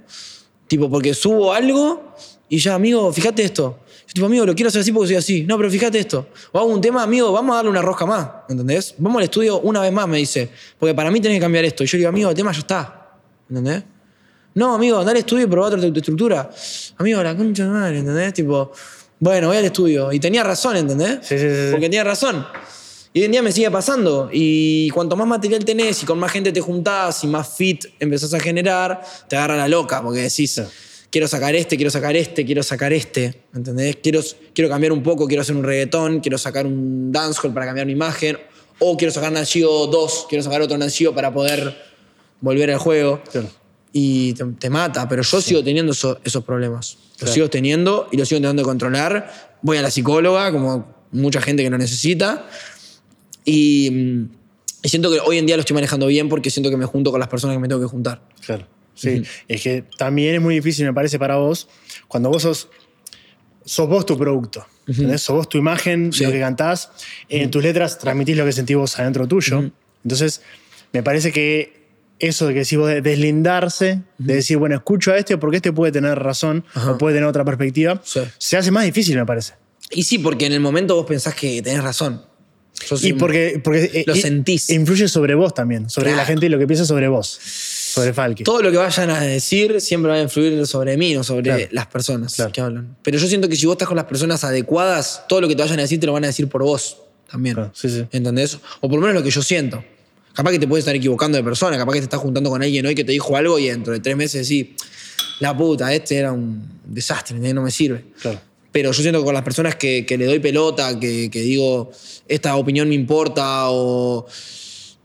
[0.67, 2.13] Tipo, porque subo algo
[2.49, 3.79] y ya, amigo, fíjate esto.
[4.05, 5.43] Yo, tipo, amigo, lo quiero hacer así porque soy así.
[5.45, 6.27] No, pero fíjate esto.
[6.51, 8.93] O hago un tema, amigo, vamos a darle una rosca más, ¿entendés?
[8.99, 10.51] Vamos al estudio una vez más, me dice.
[10.77, 11.83] Porque para mí tenés que cambiar esto.
[11.83, 13.17] Y yo digo, amigo, el tema ya está.
[13.49, 13.83] ¿Entendés?
[14.58, 16.50] No, amigo, andá al estudio y probá otra tu estructura.
[16.98, 18.34] Amigo, la concha de madre, ¿entendés?
[18.34, 18.72] Tipo,
[19.20, 20.12] bueno, voy al estudio.
[20.12, 21.20] Y tenía razón, ¿entendés?
[21.22, 21.67] Sí, sí, sí.
[21.70, 22.43] Porque tenía razón.
[23.13, 24.32] Y hoy en día me sigue pasando.
[24.34, 28.34] Y cuanto más material tenés y con más gente te juntás y más fit empezás
[28.34, 30.02] a generar, te agarra la loca.
[30.02, 30.60] Porque decís,
[31.12, 33.43] quiero sacar este, quiero sacar este, quiero sacar este.
[33.54, 33.98] ¿Entendés?
[34.02, 34.22] Quiero,
[34.56, 37.93] quiero cambiar un poco, quiero hacer un reggaetón, quiero sacar un dancehall para cambiar mi
[37.93, 38.39] imagen.
[38.80, 41.77] O quiero sacar Nachio 2, quiero sacar otro Nachio para poder
[42.42, 43.21] volver al juego.
[43.31, 43.50] Claro.
[44.00, 45.08] Y te, te mata.
[45.10, 46.98] Pero yo sigo teniendo eso- esos problemas.
[47.13, 47.33] Los Claro.
[47.33, 49.58] sigo teniendo y los sigo intentando controlar.
[49.63, 52.45] Voy a la psicóloga, como mucha gente que lo necesita.
[53.43, 54.29] Y, mm,
[54.83, 57.10] y siento que hoy en día lo estoy manejando bien porque siento que me junto
[57.12, 58.21] con las personas que me tengo que juntar.
[58.45, 58.67] Claro.
[58.93, 61.67] Sí, es que también es muy difícil, me parece, para vos,
[62.08, 62.67] cuando vos sos,
[63.63, 64.65] sos vos tu producto.
[64.87, 65.21] ¿entendés?
[65.21, 66.23] Sos vos tu imagen, Sí.
[66.23, 66.89] lo que cantás.
[67.29, 69.69] En tus letras transmitís lo que sentís vos adentro tuyo.
[70.04, 70.41] Entonces,
[70.93, 71.77] me parece que
[72.20, 75.72] eso de que decís vos de deslindarse, de decir, bueno, escucho a este porque este
[75.72, 78.22] puede tener razón o puede tener otra perspectiva, Sí.
[78.38, 79.54] se hace más difícil, me parece.
[79.92, 82.22] Y sí, porque en el momento vos pensás que tenés razón.
[83.02, 84.70] Y porque, porque Lo eh, sentís.
[84.70, 86.18] influye sobre vos también, sobre Claro.
[86.18, 88.44] la gente y lo que piensa sobre vos, sobre Falke.
[88.44, 91.63] Todo lo que vayan a decir siempre va a influir sobre mí, no sobre Claro.
[91.72, 92.52] las personas Claro.
[92.52, 92.96] que hablan.
[93.02, 95.63] Pero yo siento que si vos estás con las personas adecuadas, todo lo que te
[95.63, 96.98] vayan a decir te lo van a decir por vos
[97.32, 97.58] también.
[97.74, 98.06] Sí, sí.
[98.12, 98.60] ¿Entendés?
[98.82, 99.84] O por lo menos lo que yo siento.
[100.38, 102.85] Capaz que te puedes estar equivocando de persona, capaz que te estás juntando con alguien
[102.85, 104.67] hoy que te dijo algo y dentro de tres meses decís,
[105.40, 108.06] la puta, este era un desastre, no me sirve.
[108.21, 108.40] Claro.
[108.71, 111.90] Pero yo siento que con las personas que, que le doy pelota, que, que digo,
[112.27, 114.27] esta opinión me importa o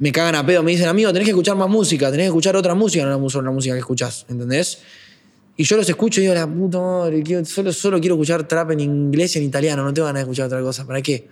[0.00, 2.54] me cagan a pedo, me dicen, amigo, tenés que escuchar más música, tenés que escuchar
[2.54, 4.80] otra música, no la, la música que escuchás, ¿entendés?
[5.56, 8.80] Y yo los escucho y digo, la puta madre, solo, solo quiero escuchar trap en
[8.80, 11.28] inglés y en italiano, no tengo ganas de escuchar otra cosa, ¿para qué?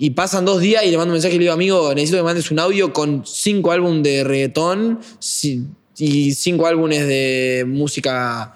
[0.00, 2.22] Y pasan dos días y le mando un mensaje y le digo, amigo, necesito que
[2.22, 5.00] me mandes un audio con cinco álbumes de reggaetón
[5.98, 8.54] y cinco álbumes de música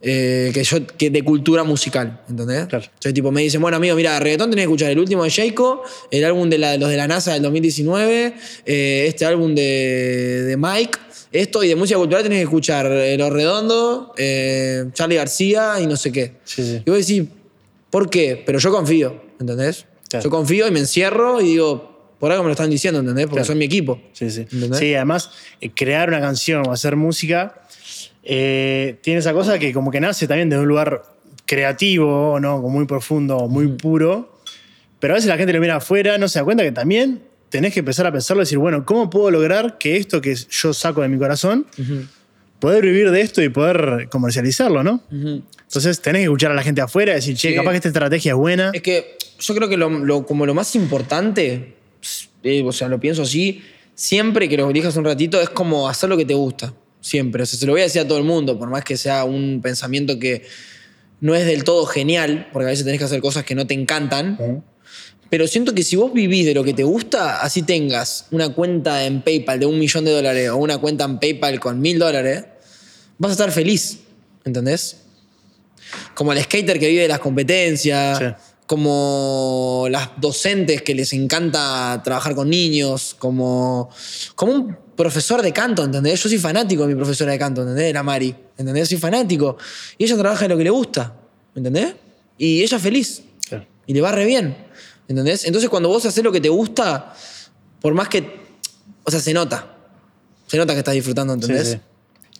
[0.00, 2.66] eh, que yo, que de cultura musical, ¿entendés?
[2.66, 2.84] Claro.
[2.86, 5.82] Entonces, tipo, me dicen, bueno, amigo, mira, reggaetón tenés que escuchar el último de Jayco,
[6.10, 8.34] el álbum de la- los de la NASA del 2019,
[8.66, 10.98] eh, este álbum de, de Mike,
[11.32, 15.86] esto, y de música cultural tenés que escuchar eh, Los Redondos, eh, Charlie García y
[15.86, 16.32] no sé qué.
[16.44, 16.82] Sí, sí.
[16.86, 17.24] Y vos decís,
[17.90, 18.42] ¿por qué?
[18.46, 19.84] Pero yo confío, ¿entendés?
[20.18, 20.24] Claro.
[20.24, 23.24] Yo confío y me encierro y digo, por algo me lo están diciendo, ¿entendés?
[23.26, 23.46] Porque Claro.
[23.46, 24.00] son mi equipo.
[24.12, 24.40] Sí, sí.
[24.42, 24.78] ¿Entendés?
[24.78, 27.60] Sí, además, eh, crear una canción o hacer música
[28.22, 31.02] eh, tiene esa cosa que como que nace también de un lugar
[31.46, 32.56] creativo, ¿no?
[32.62, 34.38] Como muy profundo, muy puro.
[34.98, 37.74] Pero a veces la gente lo mira afuera, no se da cuenta que también tenés
[37.74, 41.02] que empezar a pensarlo y decir, bueno, ¿cómo puedo lograr que esto que yo saco
[41.02, 41.66] de mi corazón,
[42.58, 45.02] poder vivir de esto y poder comercializarlo, ¿no?
[45.10, 47.54] Entonces tenés que escuchar a la gente afuera y decir, che, Sí.
[47.54, 48.70] capaz que esta estrategia es buena.
[48.72, 51.74] Es que yo creo que lo, lo- como lo más importante,
[52.42, 53.62] eh, o sea, lo pienso así,
[53.94, 56.74] siempre que lo dije hace un ratito, es como hacer lo que te gusta.
[57.00, 57.42] Siempre.
[57.42, 59.24] O sea, se lo voy a decir a todo el mundo, por más que sea
[59.24, 60.42] un pensamiento que
[61.20, 63.74] no es del todo genial, porque a veces tenés que hacer cosas que no te
[63.74, 64.36] encantan.
[64.40, 64.62] Ujú.
[65.30, 69.04] Pero siento que si vos vivís de lo que te gusta, así tengas una cuenta
[69.04, 72.44] en PayPal de un millón de dólares o una cuenta en PayPal con mil dólares,
[73.18, 73.98] vas a estar feliz.
[74.44, 74.98] ¿Entendés?
[76.14, 78.24] Como el skater que vive de las competencias, Sí.
[78.66, 83.90] Como las docentes que les encanta trabajar con niños, como,
[84.34, 86.22] como un profesor de canto, ¿entendés?
[86.22, 87.92] Yo soy fanático de mi profesora de canto, ¿entendés?
[87.92, 88.88] La Mari, ¿entendés?
[88.88, 89.56] Soy fanático.
[89.98, 91.14] Y ella trabaja en lo que le gusta,
[91.54, 91.94] ¿entendés?
[92.38, 93.66] Y ella es feliz Claro.
[93.86, 94.56] y le va re bien.
[95.06, 95.44] ¿Entendés?
[95.44, 97.14] Entonces, cuando vos haces lo que te gusta,
[97.80, 98.40] por más que.
[99.04, 99.76] O sea, se nota.
[100.46, 101.68] Se nota que estás disfrutando, ¿entendés?
[101.68, 101.80] Sí, sí.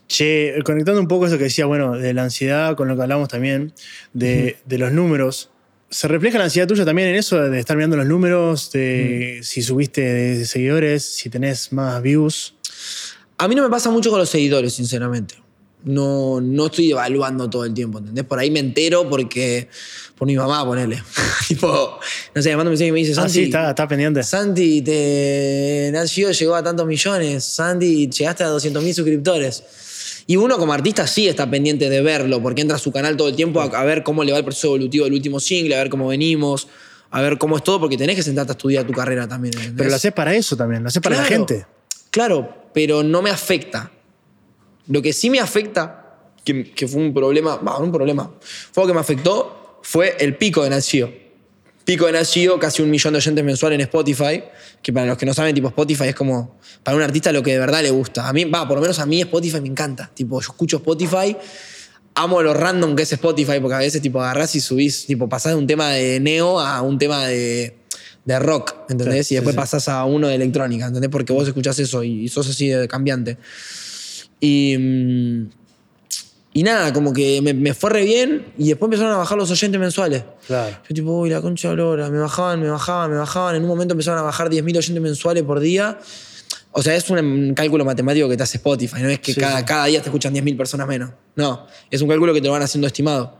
[0.06, 3.28] Che, conectando un poco eso que decía, bueno, de la ansiedad, con lo que hablamos
[3.28, 3.74] también,
[4.14, 5.50] de, de los números.
[5.94, 9.62] ¿Se refleja la ansiedad tuya también en eso de estar mirando los números, de si
[9.62, 12.56] subiste de seguidores, si tenés más views?
[13.38, 15.36] A mí no me pasa mucho con los seguidores, sinceramente.
[15.84, 18.24] No, no estoy evaluando todo el tiempo, ¿entendés?
[18.24, 19.68] Por ahí me entero porque.
[20.16, 21.00] Por mi mamá, ponele.
[21.46, 22.00] tipo,
[22.34, 23.32] no sé, me manda un mensaje y me dice, Ah, Santi.
[23.32, 24.24] sí, está, está pendiente.
[24.24, 27.44] Santi, te nació, llegó a tantos millones.
[27.44, 29.62] Santi, llegaste a 200 mil suscriptores.
[30.26, 33.28] Y uno como artista sí está pendiente de verlo, porque entra a su canal todo
[33.28, 35.78] el tiempo a, a ver cómo le va el proceso evolutivo del último single, a
[35.78, 36.68] ver cómo venimos,
[37.10, 39.54] a ver cómo es todo, porque tenés que sentarte a estudiar tu carrera también.
[39.54, 39.76] ¿entendés?
[39.76, 41.66] Pero lo haces para eso también, lo haces para la gente.
[42.10, 43.90] Claro, pero no me afecta.
[44.88, 48.30] Lo que sí me afecta, que, que fue un problema, no un problema,
[48.72, 51.23] fue lo que me afectó, fue el pico de Nacio.
[51.84, 54.42] Pico de Nacio, casi un millón de oyentes mensuales en Spotify,
[54.82, 57.52] que para los que no saben, tipo Spotify es como para un artista lo que
[57.52, 58.28] de verdad le gusta.
[58.28, 60.10] A mí, va, por lo menos a mí Spotify me encanta.
[60.14, 61.36] Tipo, yo escucho Spotify,
[62.14, 65.52] amo lo random que es Spotify, porque a veces tipo agarrás y subís, tipo pasás
[65.52, 67.76] de un tema de neo a un tema de,
[68.24, 69.26] de rock, ¿entendés?
[69.26, 69.60] Sí, y después sí, sí.
[69.60, 71.10] pasás a uno de electrónica, ¿entendés?
[71.10, 73.36] Porque vos escuchás eso y, y sos así de cambiante.
[74.40, 75.48] Y, mm,
[76.56, 79.50] y nada, como que me, me fue re bien y después empezaron a bajar los
[79.50, 80.22] oyentes mensuales.
[80.46, 80.76] Claro.
[80.88, 83.56] Yo tipo, uy, la concha de lora, me bajaban, me bajaban, me bajaban.
[83.56, 85.98] En un momento empezaron a bajar 10.000 oyentes mensuales por día.
[86.70, 89.40] O sea, es un, un cálculo matemático que te hace Spotify, no es que Sí,
[89.40, 91.10] cada, cada día te escuchan 10.000 personas menos.
[91.34, 93.36] No, es un cálculo que te lo van haciendo estimado.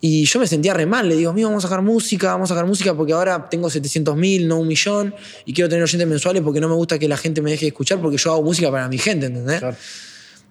[0.00, 2.54] Y yo me sentía re mal, le digo, amigo, vamos a sacar música, vamos a
[2.54, 6.60] sacar música porque ahora tengo 700.000, no un millón, y quiero tener oyentes mensuales porque
[6.60, 8.88] no me gusta que la gente me deje de escuchar porque yo hago música para
[8.88, 9.60] mi gente, ¿entendés?
[9.60, 9.76] Claro.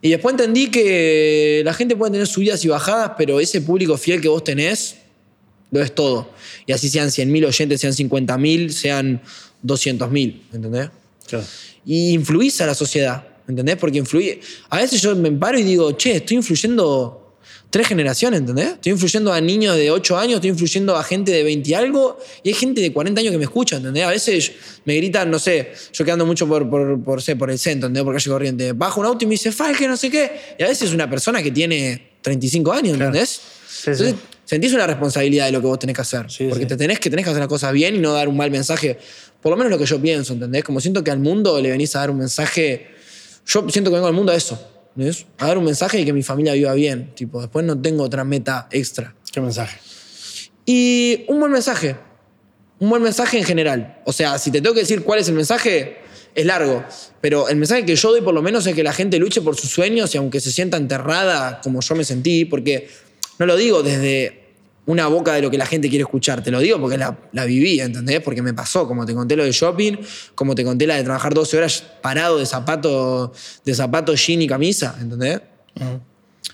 [0.01, 4.21] Y después entendí que la gente puede tener subidas y bajadas, pero ese público fiel
[4.21, 4.95] que vos tenés
[5.71, 6.29] lo es todo.
[6.65, 9.21] Y así sean 100.000 oyentes, sean 50.000, sean
[9.65, 10.89] 200.000, ¿entendés?
[11.27, 11.45] Claro.
[11.85, 13.75] Y influís a la sociedad, ¿entendés?
[13.75, 14.39] Porque influí.
[14.69, 17.18] A veces yo me paro y digo, che, estoy influyendo
[17.69, 18.69] tres generaciones, ¿entendés?
[18.73, 22.17] Estoy influyendo a niños de 8 años, estoy influyendo a gente de 20 y algo,
[22.43, 24.03] y hay gente de 40 años que me escucha, ¿entendés?
[24.05, 24.51] A veces
[24.85, 27.87] me gritan, no sé, yo que ando mucho por, por, por, sé, por el centro,
[27.87, 28.03] ¿entendés?
[28.03, 28.71] Por calle corriente.
[28.73, 30.31] Bajo un auto y me dice, Falque, no sé qué.
[30.57, 33.05] Y a veces es una persona que tiene 35 años, Claro.
[33.05, 33.29] ¿entendés?
[33.29, 33.39] Sí,
[33.83, 33.89] sí.
[33.91, 34.15] Entonces,
[34.45, 36.25] sentís una responsabilidad de lo que vos tenés que hacer.
[36.31, 38.35] Sí, porque te tenés que, tenés que hacer las cosas bien y no dar un
[38.35, 38.97] mal mensaje.
[39.41, 40.63] Por lo menos lo que yo pienso, ¿entendés?
[40.63, 42.87] Como siento que al mundo le venís a dar un mensaje.
[43.45, 44.59] Yo siento que vengo al mundo a eso.
[45.37, 47.13] A dar un mensaje y que mi familia viva bien.
[47.15, 49.15] Tipo, después no tengo otra meta extra.
[49.31, 49.79] ¿Qué mensaje?
[50.65, 51.95] Y un buen mensaje.
[52.79, 54.01] Un buen mensaje en general.
[54.05, 55.97] O sea, si te tengo que decir cuál es el mensaje,
[56.35, 56.83] es largo.
[57.21, 59.55] Pero el mensaje que yo doy por lo menos es que la gente luche por
[59.55, 62.87] sus sueños y aunque se sienta enterrada como yo me sentí, porque
[63.37, 64.38] no lo digo desde
[64.89, 67.45] una boca de lo que la gente quiere escuchar, te lo digo porque la, la
[67.45, 68.21] viví, ¿entendés?
[68.21, 69.97] Porque me pasó, como te conté lo de shopping,
[70.33, 73.31] como te conté la de trabajar 12 horas parado de zapato,
[73.63, 75.41] de zapato, jean y camisa, ¿entendés?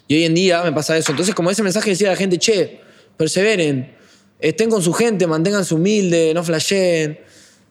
[0.07, 1.11] Y hoy en día me pasa eso.
[1.11, 2.81] Entonces, como ese mensaje decía a la gente, che,
[3.15, 3.95] perseveren,
[4.39, 7.17] estén con su gente, manténganse humildes, no flasheen,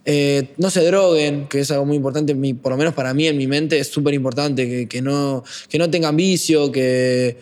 [0.06, 3.26] eh, no se droguen, que es algo muy importante, mi- por lo menos para mí
[3.26, 7.36] en mi mente es súper importante, que, que no, que no tengan vicio, que,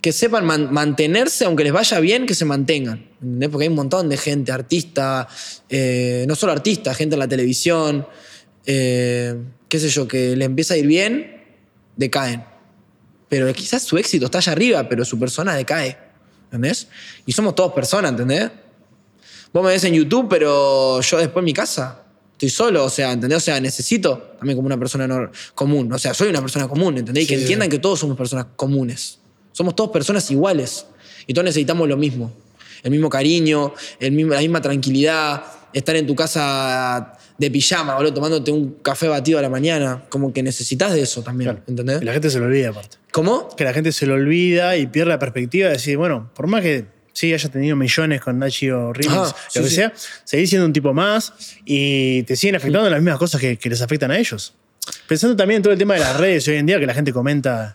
[0.00, 3.08] que sepan man- mantenerse, aunque les vaya bien, que se mantengan.
[3.20, 3.48] ¿entendés?
[3.48, 5.26] Porque hay un montón de gente, artista,
[5.68, 8.06] eh, no solo artista, gente en la televisión,
[8.66, 9.34] eh,
[9.68, 11.42] qué sé yo, que le empieza a ir bien,
[11.96, 12.44] decaen.
[13.28, 15.98] Pero quizás su éxito está allá arriba, pero su persona decae.
[16.44, 16.88] ¿Entendés?
[17.26, 18.50] Y somos todos personas, ¿entendés?
[19.52, 23.12] Vos me ves en YouTube, pero yo después en mi casa estoy solo, o sea,
[23.12, 23.38] ¿entendés?
[23.38, 25.92] O sea, necesito también como una persona nor- común.
[25.92, 27.24] O sea, soy una persona común, ¿entendés?
[27.24, 29.17] Y que Sí, sí, entiendan que todos somos personas comunes.
[29.58, 30.86] Somos todos personas iguales.
[31.26, 32.32] Y todos necesitamos lo mismo.
[32.84, 35.42] El mismo cariño, el mismo, la misma tranquilidad,
[35.72, 40.04] estar en tu casa de pijama, boludo, tomándote un café batido a la mañana.
[40.10, 41.64] Como que necesitas de eso también, Claro.
[41.66, 42.00] ¿entendés?
[42.00, 42.98] Y la gente se lo olvida, aparte.
[43.10, 43.48] ¿Cómo?
[43.56, 46.62] Que la gente se lo olvida y pierde la perspectiva de decir, bueno, por más
[46.62, 49.74] que sí haya tenido millones con Nachi o sí, lo que sí.
[49.74, 49.92] sea,
[50.22, 51.32] seguís siendo un tipo más
[51.64, 54.54] y te siguen afectando las mismas cosas que, que les afectan a ellos.
[55.08, 57.12] Pensando también en todo el tema de las redes hoy en día, que la gente
[57.12, 57.74] comenta.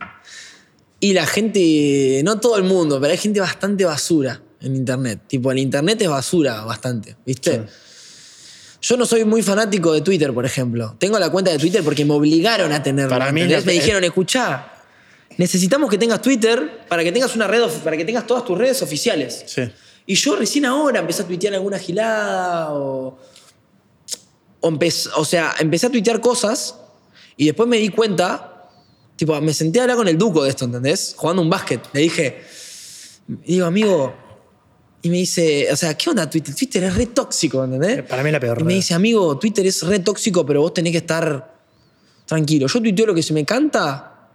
[1.03, 5.19] Y la gente, no todo el mundo, pero hay gente bastante basura en internet.
[5.27, 7.51] Tipo, el internet es basura bastante, ¿viste?
[7.57, 7.73] Sí.
[8.83, 10.95] Yo no soy muy fanático de Twitter, por ejemplo.
[10.99, 13.09] Tengo la cuenta de Twitter porque me obligaron a tenerla.
[13.17, 14.71] Para mí la- me dijeron, escuchá,
[15.37, 18.81] necesitamos que tengas Twitter para que tengas una red, para que tengas todas tus redes
[18.81, 19.43] oficiales.
[19.45, 19.63] Sí.
[20.05, 23.17] Y yo recién ahora empecé a tuitear alguna gilada o.
[24.61, 26.75] O, empecé- o sea, empecé a tuitear cosas
[27.35, 28.51] y después me di cuenta.
[29.23, 31.13] Tipo, me senté a hablar con el Duco de esto, ¿entendés?
[31.15, 31.79] Jugando un básquet.
[31.93, 32.41] Le dije.
[33.45, 34.13] Y digo, amigo.
[35.01, 36.53] Y me dice, o sea, ¿qué onda Twitter?
[36.53, 38.03] Twitter es re tóxico, ¿entendés?
[38.03, 38.75] Para mí es la peor Y me red.
[38.75, 41.55] dice, amigo, Twitter es re tóxico, pero vos tenés que estar
[42.25, 42.67] tranquilo.
[42.67, 44.27] Yo tuiteo lo que se me canta,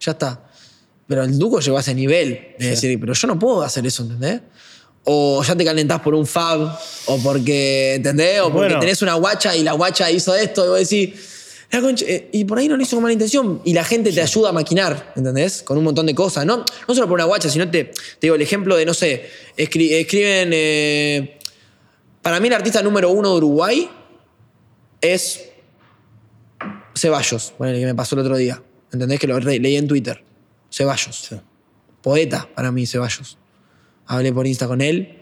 [0.00, 0.42] ya está.
[1.06, 4.04] Pero el Duco llegó a ese nivel de decir, pero yo no puedo hacer eso,
[4.04, 4.40] ¿entendés?
[5.04, 8.40] O ya te calentás por un fab, o porque, ¿entendés?
[8.40, 8.80] O porque Bueno.
[8.80, 11.12] tenés una guacha y la guacha hizo esto, y vos decís,
[11.74, 14.12] "La concha", eh, y por ahí no lo hizo con mala intención, y la gente
[14.12, 15.62] te ayuda a maquinar, ¿entendés?
[15.62, 16.64] Con un montón de cosas, ¿no?
[16.88, 19.92] No solo por una guacha, sino te, te digo el ejemplo de, no sé, escri-
[19.92, 21.38] escriben, eh,
[22.22, 23.90] para mí el artista número uno de Uruguay
[25.00, 25.48] es
[26.96, 28.62] Ceballos, bueno, que me pasó el otro día.
[28.92, 29.18] ¿Entendés?
[29.18, 30.22] Que lo leí en Twitter.
[30.70, 31.26] Ceballos.
[31.28, 31.36] Sí.
[32.00, 33.36] Poeta para mí, Ceballos.
[34.06, 35.18] Hablé por Insta con él.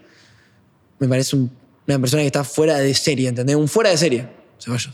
[0.99, 1.51] Me parece un-
[1.87, 3.55] una persona que está fuera de serie, ¿entendés?
[3.55, 4.27] Un fuera de serie,
[4.59, 4.91] Ceballos.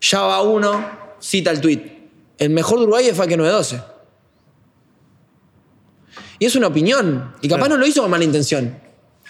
[0.00, 0.84] Ya va uno,
[1.20, 1.80] cita el tweet.
[2.38, 3.80] El mejor de Uruguay es Faque 912.
[6.38, 7.32] Y es una opinión.
[7.40, 7.74] Y capaz Claro.
[7.76, 8.78] no lo hizo con mala intención.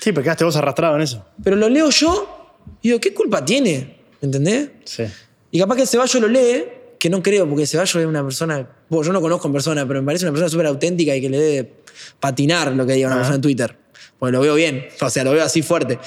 [0.00, 1.24] Sí, pero quedaste vos arrastrado en eso.
[1.42, 3.98] Pero lo leo yo y digo, ¿qué culpa tiene?
[4.20, 4.70] ¿Entendés?
[4.84, 5.04] Sí.
[5.50, 6.64] Y capaz que el Ceballos lo lee,
[6.98, 8.68] que no creo, porque Ceballos es una persona.
[8.88, 11.28] Bueno, yo no conozco en persona, pero me parece una persona súper auténtica y que
[11.30, 11.72] le debe
[12.18, 13.20] patinar lo que diga una Ajá.
[13.22, 13.76] persona en Twitter.
[14.18, 15.98] Porque lo veo bien, o sea, lo veo así fuerte.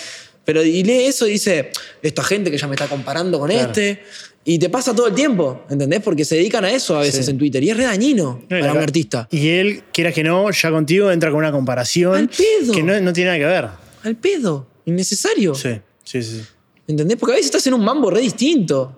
[0.44, 3.68] Pero y lee eso y dice, esta gente que ya me está comparando con Claro.
[3.68, 4.04] este.
[4.50, 6.02] Y te pasa todo el tiempo, ¿entendés?
[6.02, 7.32] Porque se dedican a eso a veces Sí.
[7.32, 7.62] en Twitter.
[7.62, 9.28] Y es re dañino No, para un artista.
[9.30, 12.72] Y él, quieras que no, ya contigo entra con una comparación Al pedo.
[12.72, 13.68] que no, no tiene nada que ver.
[14.04, 15.54] Al pedo, innecesario.
[15.54, 15.72] Sí,
[16.06, 16.38] sí, sí.
[16.40, 16.46] sí.
[16.88, 17.18] ¿Entendés?
[17.18, 18.94] Porque a veces estás en un mambo re distinto.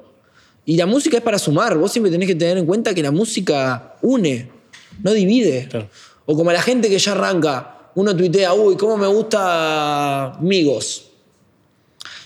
[0.66, 1.76] Y la música es para sumar.
[1.80, 4.52] Vos siempre tenés que tener en cuenta que la música une,
[5.02, 5.68] no divide.
[5.68, 5.90] Claro.
[6.28, 11.10] O como la gente que ya arranca, uno tuitea, uy, cómo me gusta Migos.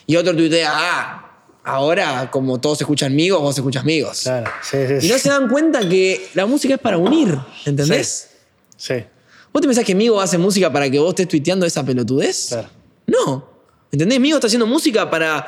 [0.07, 1.22] Y otro tuitea, ah,
[1.63, 4.21] ahora como todos escuchan Migos, vos escuchas Migos.
[4.21, 5.07] Claro, sí, sí.
[5.07, 8.29] Y no se dan cuenta que la música es para unir, ¿entendés?
[8.77, 8.95] Sí,
[9.53, 12.47] ¿Vos te pensás que Migo hace música para que vos estés tuiteando esa pelotudez?
[12.49, 12.69] claro.
[13.05, 13.53] No.
[13.91, 14.19] ¿Entendés?
[14.19, 15.45] Migo está haciendo música para,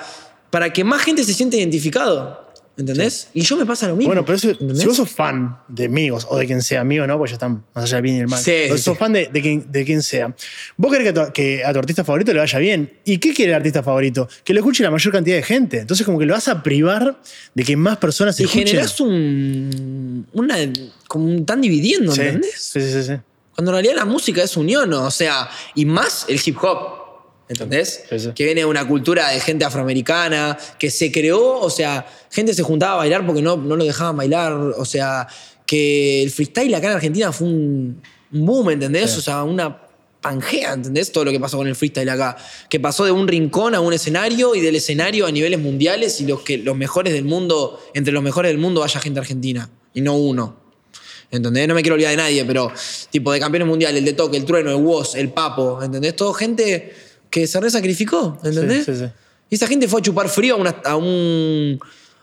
[0.52, 2.45] para que más gente se siente identificado.
[2.78, 3.30] ¿Entendés?
[3.34, 4.10] Y yo me pasa lo mismo.
[4.10, 7.18] Bueno, pero eso- si vos sos fan de amigos o de quien sea amigo, ¿no?
[7.18, 8.40] Pues ya están más allá del bien y el mal.
[8.40, 9.00] Sí, Pero sí, sos sí.
[9.00, 10.36] fan de, de quien, de quien sea.
[10.76, 12.92] Vos querés que a, tu, que a tu artista favorito le vaya bien.
[13.06, 14.28] ¿Y qué quiere el artista favorito?
[14.44, 15.80] Que lo escuche la mayor cantidad de gente.
[15.80, 17.22] Entonces, como que lo vas a privar
[17.54, 18.68] de que más personas y escuchen.
[18.68, 20.28] generás un.
[20.34, 20.56] Una,
[21.08, 21.36] como un.
[21.40, 22.52] Están dividiendo, sí, ¿entendés?
[22.58, 23.14] sí, sí, sí, sí.
[23.56, 27.05] Cuando en realidad la música es unión, o sea, y más el hip hop.
[27.48, 28.04] ¿Entendés?
[28.10, 28.32] Sí, sí.
[28.34, 32.64] Que viene de una cultura de gente afroamericana, que se creó, o sea, gente se
[32.64, 35.28] juntaba a bailar porque no, no lo dejaban bailar, o sea,
[35.66, 39.12] que el freestyle acá en Argentina fue un, boom, ¿entendés?
[39.12, 39.20] Sí.
[39.20, 39.82] O sea, una
[40.22, 41.12] pangea, ¿entendés?
[41.12, 42.36] Todo lo que pasó con el freestyle acá.
[42.70, 46.26] Que pasó de un rincón a un escenario y del escenario a niveles mundiales y
[46.26, 50.02] los, que, los mejores del mundo, entre los mejores del mundo haya gente argentina y
[50.02, 50.66] no uno.
[51.32, 51.68] ¿Entendés?
[51.68, 52.72] No me quiero olvidar de nadie, pero
[53.10, 56.16] tipo de campeones mundiales, el de Toque, el Trueno, el Woz, el Papo, ¿entendés?
[56.16, 56.94] Todo gente
[57.36, 58.86] que se resacrificó, ¿entendés?
[58.86, 59.12] Sí, sí, sí.
[59.50, 61.78] Y esa gente fue a chupar frío a una, a un-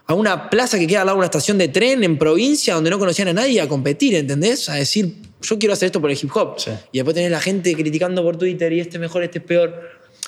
[0.06, 2.88] a una plaza que queda al lado de una estación de tren en provincia donde
[2.90, 4.68] no conocían a nadie a competir, ¿entendés?
[4.70, 6.56] A decir, yo quiero hacer esto por el hip hop.
[6.92, 9.74] Y después tenés la gente criticando por Twitter y este es mejor, este es peor.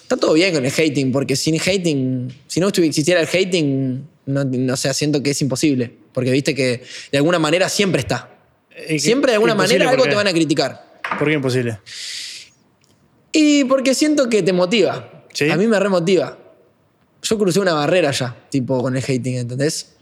[0.03, 4.45] Está todo bien con el hating, porque sin hating, si no existiera el hating, no,
[4.45, 5.91] no sé, siento que es imposible.
[6.13, 8.31] Porque viste que de alguna manera siempre está.
[8.77, 11.01] Eh, Siempre de alguna manera algo ¿por te van a criticar.
[11.19, 11.79] ¿Por qué imposible?
[13.35, 15.25] Y porque siento que te motiva.
[15.33, 15.51] ¿Sí?
[15.51, 16.39] A mí me remotiva.
[17.23, 19.95] Yo crucé una barrera ya, tipo con el hating, ¿entendés?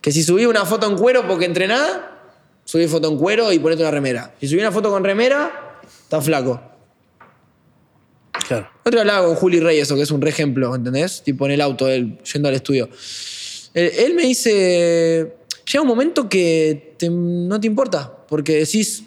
[0.00, 2.22] Que si subí una foto en cuero porque entrenaba,
[2.64, 4.34] subí foto en cuero y ponete una remera.
[4.40, 6.60] Si subí una foto con remera, está flaco.
[8.46, 8.68] Claro.
[8.84, 11.22] Otro hablaba con Juli Reyes, eso que es un re ejemplo, ¿entendés?
[11.22, 12.88] Tipo en el auto, él yendo al estudio.
[13.74, 15.34] Él, él me dice,
[15.66, 19.04] llega un momento que te- no te importa, porque decís,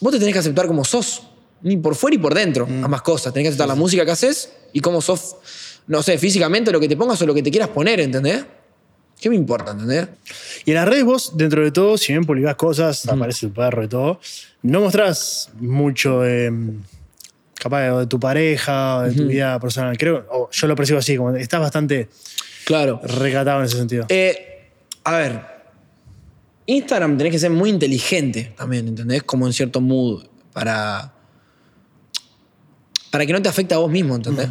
[0.00, 1.22] vos te tenés que aceptar como sos,
[1.62, 3.32] ni por fuera y por dentro, ambas cosas.
[3.32, 5.36] Tenés que aceptar la música que haces y cómo sos,
[5.86, 8.44] no sé, físicamente lo que te pongas o lo que te quieras poner, ¿entendés?
[9.20, 10.08] ¿Qué me importa, entendés?
[10.64, 13.84] Y en las redes vos, dentro de todo, si bien publicás cosas, aparece tu perro
[13.84, 14.18] y todo,
[14.62, 16.50] no mostrás mucho eh,
[17.54, 19.98] capaz de, de tu pareja o de tu vida personal.
[19.98, 22.08] Creo, yo lo percibo así, como estás bastante
[22.64, 23.00] Claro.
[23.02, 24.06] recatado en ese sentido.
[24.08, 24.70] Eh,
[25.04, 25.40] a ver,
[26.66, 29.22] Instagram tenés que ser muy inteligente también, ¿entendés?
[29.24, 31.12] Como en cierto mood para.
[33.10, 34.48] Para que no te afecte a vos mismo, ¿entendés?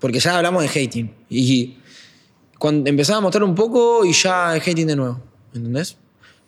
[0.00, 1.10] Porque ya hablamos de hating.
[1.28, 1.76] Y
[2.58, 5.20] cuando empezaba a mostrar un poco y ya es hating de nuevo,
[5.54, 5.96] ¿entendés?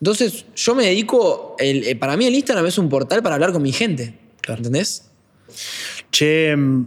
[0.01, 1.57] Entonces, yo me dedico.
[1.59, 4.19] el- eh, para mí, el Instagram es un portal para hablar con mi gente,
[4.49, 5.05] ¿entendés?
[6.11, 6.87] Che, mm,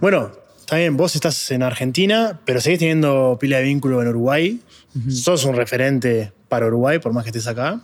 [0.00, 0.32] bueno,
[0.66, 4.60] también vos estás en Argentina, pero seguís teniendo pila de vínculo en Uruguay.
[5.10, 7.80] Sos un referente para Uruguay, por más que estés acá.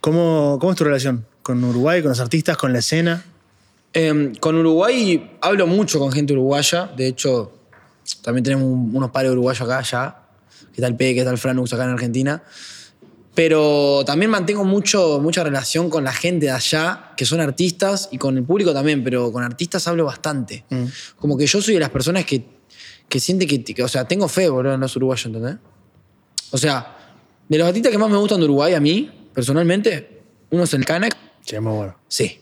[0.00, 3.24] ¿Cómo, ¿Cómo es tu relación con Uruguay, con los artistas, con la escena?
[3.94, 6.90] Eh, con Uruguay hablo mucho con gente uruguaya.
[6.96, 7.52] De hecho,
[8.22, 10.20] también tenemos un- unos pares uruguayos acá ya.
[10.72, 12.42] Que está el P, que está el Franux acá en Argentina.
[13.34, 18.18] Pero también mantengo mucho, mucha relación con la gente de allá, que son artistas, y
[18.18, 20.64] con el público también, pero con artistas hablo bastante.
[21.16, 22.44] Como que yo soy de las personas que,
[23.08, 25.56] que siente que, que- O sea, tengo fe, boludo, en los uruguayos, ¿entendés?
[26.52, 26.96] O sea,
[27.48, 30.84] de los artistas que más me gustan de Uruguay a mí, personalmente, uno es el
[30.84, 31.96] Canac, Sí, muy bueno.
[32.08, 32.40] Sí.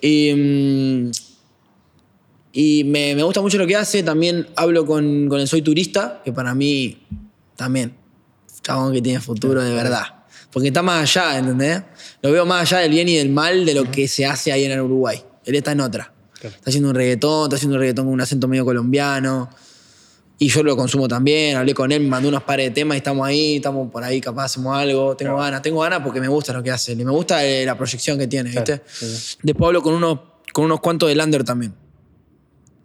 [0.00, 1.10] Y, mm,
[2.52, 4.02] y me, me gusta mucho lo que hace.
[4.02, 6.98] También hablo con, con el Soy Turista, que para mí
[7.56, 7.94] también,
[8.62, 10.24] chabón que tiene futuro de verdad.
[10.50, 11.82] Porque está más allá, ¿entendés?
[12.22, 14.64] Lo veo más allá del bien y del mal de lo que se hace ahí
[14.64, 15.22] en el Uruguay.
[15.44, 16.12] Él está en otra.
[16.42, 19.50] Está haciendo un reggaetón, está haciendo un reggaetón con un acento medio colombiano.
[20.42, 22.98] Y yo lo consumo también, hablé con él, me mandó unos pares de temas y
[22.98, 25.14] estamos ahí, estamos por ahí, capaz hacemos algo.
[25.14, 26.92] Tengo ganas, tengo ganas porque me gusta lo que hace.
[26.92, 28.80] Y me gusta eh, la proyección que tiene, ¿viste?
[28.80, 29.36] Claro, sí.
[29.42, 30.18] Después hablo con, unos
[30.54, 31.74] con unos cuantos de Lander también.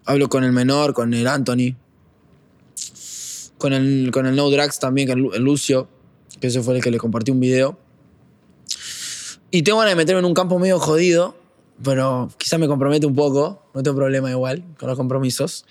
[0.04, 1.78] Hablo con el menor, con el Anthony.
[3.58, 5.88] Con el, con el No Drax también, con el Lucio,
[6.42, 7.80] que ese fue el que le compartí un video.
[9.50, 11.38] Y tengo ganas de meterme en un campo medio jodido,
[11.82, 15.66] pero quizás me compromete un poco, no tengo problema igual con los compromisos.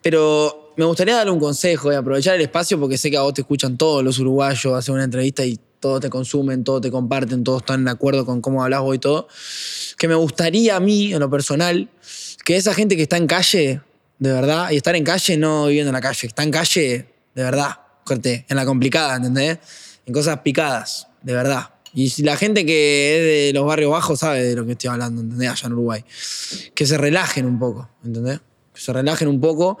[0.00, 3.34] Pero me gustaría darle un consejo y aprovechar el espacio porque sé que a vos
[3.34, 7.42] te escuchan todos los uruguayos, hacer una entrevista y todos te consumen, todos te comparten,
[7.42, 9.26] todos están de acuerdo con cómo hablas vos y todo.
[9.98, 11.88] Que me gustaría a mí, en lo personal,
[12.44, 13.80] que esa gente que está en calle,
[14.20, 17.42] de verdad, y estar en calle no viviendo en la calle, está en calle, de
[17.42, 17.70] verdad,
[18.04, 19.58] corte, en la complicada, ¿entendés?
[20.06, 21.70] En cosas picadas, de verdad.
[21.92, 25.22] Y la gente que es de los barrios bajos sabe de lo que estoy hablando,
[25.22, 25.50] ¿entendés?
[25.50, 26.04] Allá en Uruguay.
[26.72, 28.38] Que se relajen un poco, ¿entendés?
[28.72, 29.76] Que se relajen un poco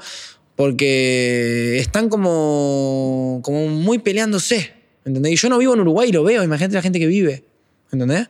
[0.58, 5.34] porque están como, como muy peleándose, ¿entendés?
[5.34, 7.44] Y yo no vivo en Uruguay y lo veo, imagínate la gente que vive,
[7.92, 8.28] ¿entendés?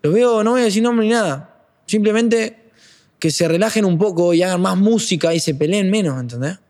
[0.00, 1.66] Lo veo, no voy a decir nombre ni nada.
[1.84, 2.70] Simplemente
[3.18, 6.60] que se relajen un poco y hagan más música y se peleen menos, ¿entendés?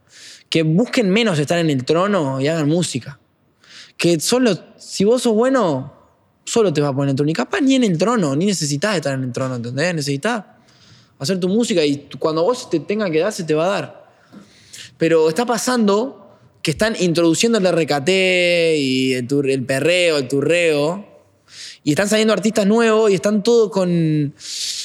[0.50, 3.20] Que busquen menos estar en el trono y hagan música.
[3.96, 5.94] Que solo, si vos sos bueno,
[6.46, 7.30] solo te vas a poner en el trono.
[7.30, 9.94] Y capaz ni en el trono, ni necesitas estar en el trono, ¿entendés?
[9.94, 10.44] Necesitas
[11.20, 14.03] hacer tu música y cuando vos te tenga que dar, se te va a dar.
[14.98, 16.24] Pero está pasando
[16.64, 21.04] que están introduciendo el RKT y el, perreo, el turreo,
[21.82, 24.34] Y están saliendo artistas nuevos y están todos con,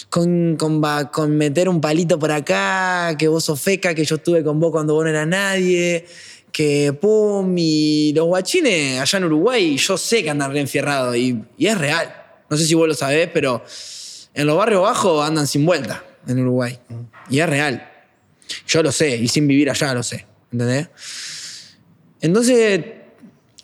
[0.10, 4.60] con, con meter un palito por acá, que vos sos feca, que yo estuve con
[4.60, 6.06] vos cuando vos no eras nadie,
[6.52, 11.68] que pum, y los guachines allá en Uruguay, yo sé que andan reenfierrados y, y
[11.68, 12.14] es real.
[12.50, 13.64] No sé si vos lo sabés, pero
[14.34, 16.78] en los barrios bajos andan sin vuelta en Uruguay.
[17.30, 17.89] Y es real.
[18.68, 20.26] Yo lo sé, y sin vivir allá lo sé.
[20.52, 20.90] ¿Entendés?
[22.22, 22.86] Entonces,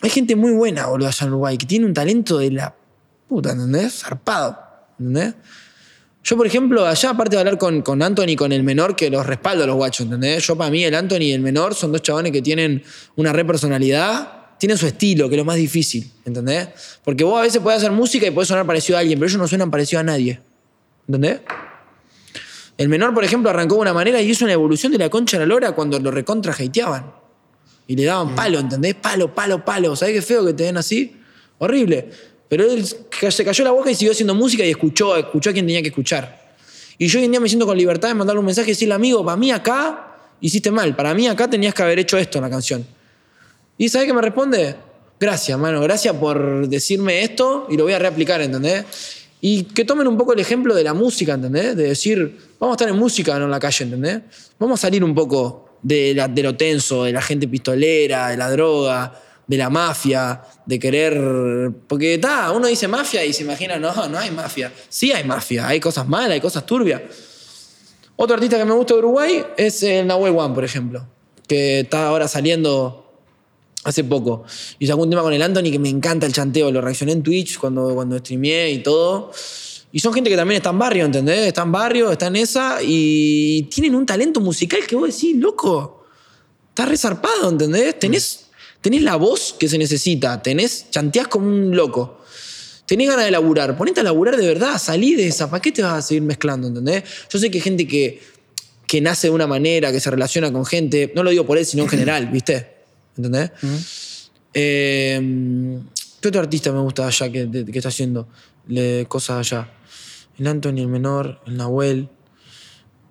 [0.01, 2.75] hay gente muy buena, boludo, allá en Uruguay, que tiene un talento de la
[3.27, 4.01] puta, ¿entendés?
[4.01, 4.57] Zarpado.
[4.99, 5.35] ¿Entendés?
[6.23, 9.25] Yo, por ejemplo, allá, aparte de hablar con, con Anthony con el menor, que los
[9.25, 10.45] respaldo a los guachos, ¿entendés?
[10.45, 12.83] Yo, para mí, el Anthony y el menor son dos chabones que tienen
[13.15, 16.69] una re personalidad, tienen su estilo, que es lo más difícil, ¿entendés?
[17.03, 19.39] Porque vos a veces podés hacer música y podés sonar parecido a alguien, pero ellos
[19.39, 20.39] no suenan parecido a nadie,
[21.07, 21.41] ¿entendés?
[22.77, 25.37] El menor, por ejemplo, arrancó de una manera y hizo una evolución de la concha
[25.37, 27.13] a la lora cuando lo recontra hateaban.
[27.87, 28.95] Y le daban palo, ¿entendés?
[28.95, 29.95] Palo, palo, palo.
[29.95, 31.15] ¿Sabés qué feo que te den así?
[31.59, 32.09] Horrible.
[32.49, 35.65] Pero él se cayó la boca y siguió haciendo música y escuchó, escuchó a quien
[35.65, 36.55] tenía que escuchar.
[36.97, 38.93] Y yo hoy en día me siento con libertad de mandarle un mensaje y decirle,
[38.93, 40.95] amigo, para mí acá hiciste mal.
[40.95, 42.85] Para mí acá tenías que haber hecho esto en la canción.
[43.77, 44.75] ¿Y sabés qué me responde?
[45.19, 45.81] Gracias, mano.
[45.81, 48.85] Gracias por decirme esto y lo voy a reaplicar, ¿entendés?
[49.41, 51.75] Y que tomen un poco el ejemplo de la música, ¿entendés?
[51.75, 54.21] De decir, vamos a estar en música, no en la calle, ¿entendés?
[54.59, 58.37] Vamos a salir un poco de, la- de lo tenso, de la gente pistolera, de
[58.37, 61.71] la droga, de la mafia, de querer.
[61.87, 64.71] Porque está, uno dice mafia y se imagina, no, no hay mafia.
[64.89, 67.01] Sí hay mafia, hay cosas malas, hay cosas turbias.
[68.15, 71.05] Otro artista que me gusta de Uruguay es el Nahuel One, por ejemplo,
[71.47, 73.01] que está ahora saliendo
[73.83, 74.45] hace poco.
[74.79, 76.71] Y sacó un tema con el Anthony que me encanta el chanteo.
[76.71, 79.31] Lo reaccioné en Twitch cuando, cuando streameé y todo.
[79.95, 81.47] Y son gente que también está en barrio, ¿entendés?
[81.47, 86.05] Está en barrio, está en esa y tienen un talento musical que vos decís, loco,
[86.67, 87.97] está resarpado, ¿entendés?
[87.97, 88.47] Tenés,
[88.81, 92.19] tenés la voz que se necesita, tenés, chanteás como un loco.
[92.85, 95.81] Tenés ganas de laburar, ponete a laburar de verdad, salí de esa, ¿para qué te
[95.81, 97.05] vas a seguir mezclando, ¿entendés?
[97.29, 98.21] Yo sé que hay gente que,
[98.85, 101.65] que nace de una manera, que se relaciona con gente, no lo digo por él,
[101.65, 102.67] sino en general, ¿viste?
[103.15, 103.51] ¿Entendés?
[104.53, 105.79] Eh,
[106.19, 108.27] ¿Qué otro artista me gusta allá que, está haciendo
[108.67, 109.71] le- cosas allá?
[110.37, 112.09] El Anthony, el menor, el Nahuel.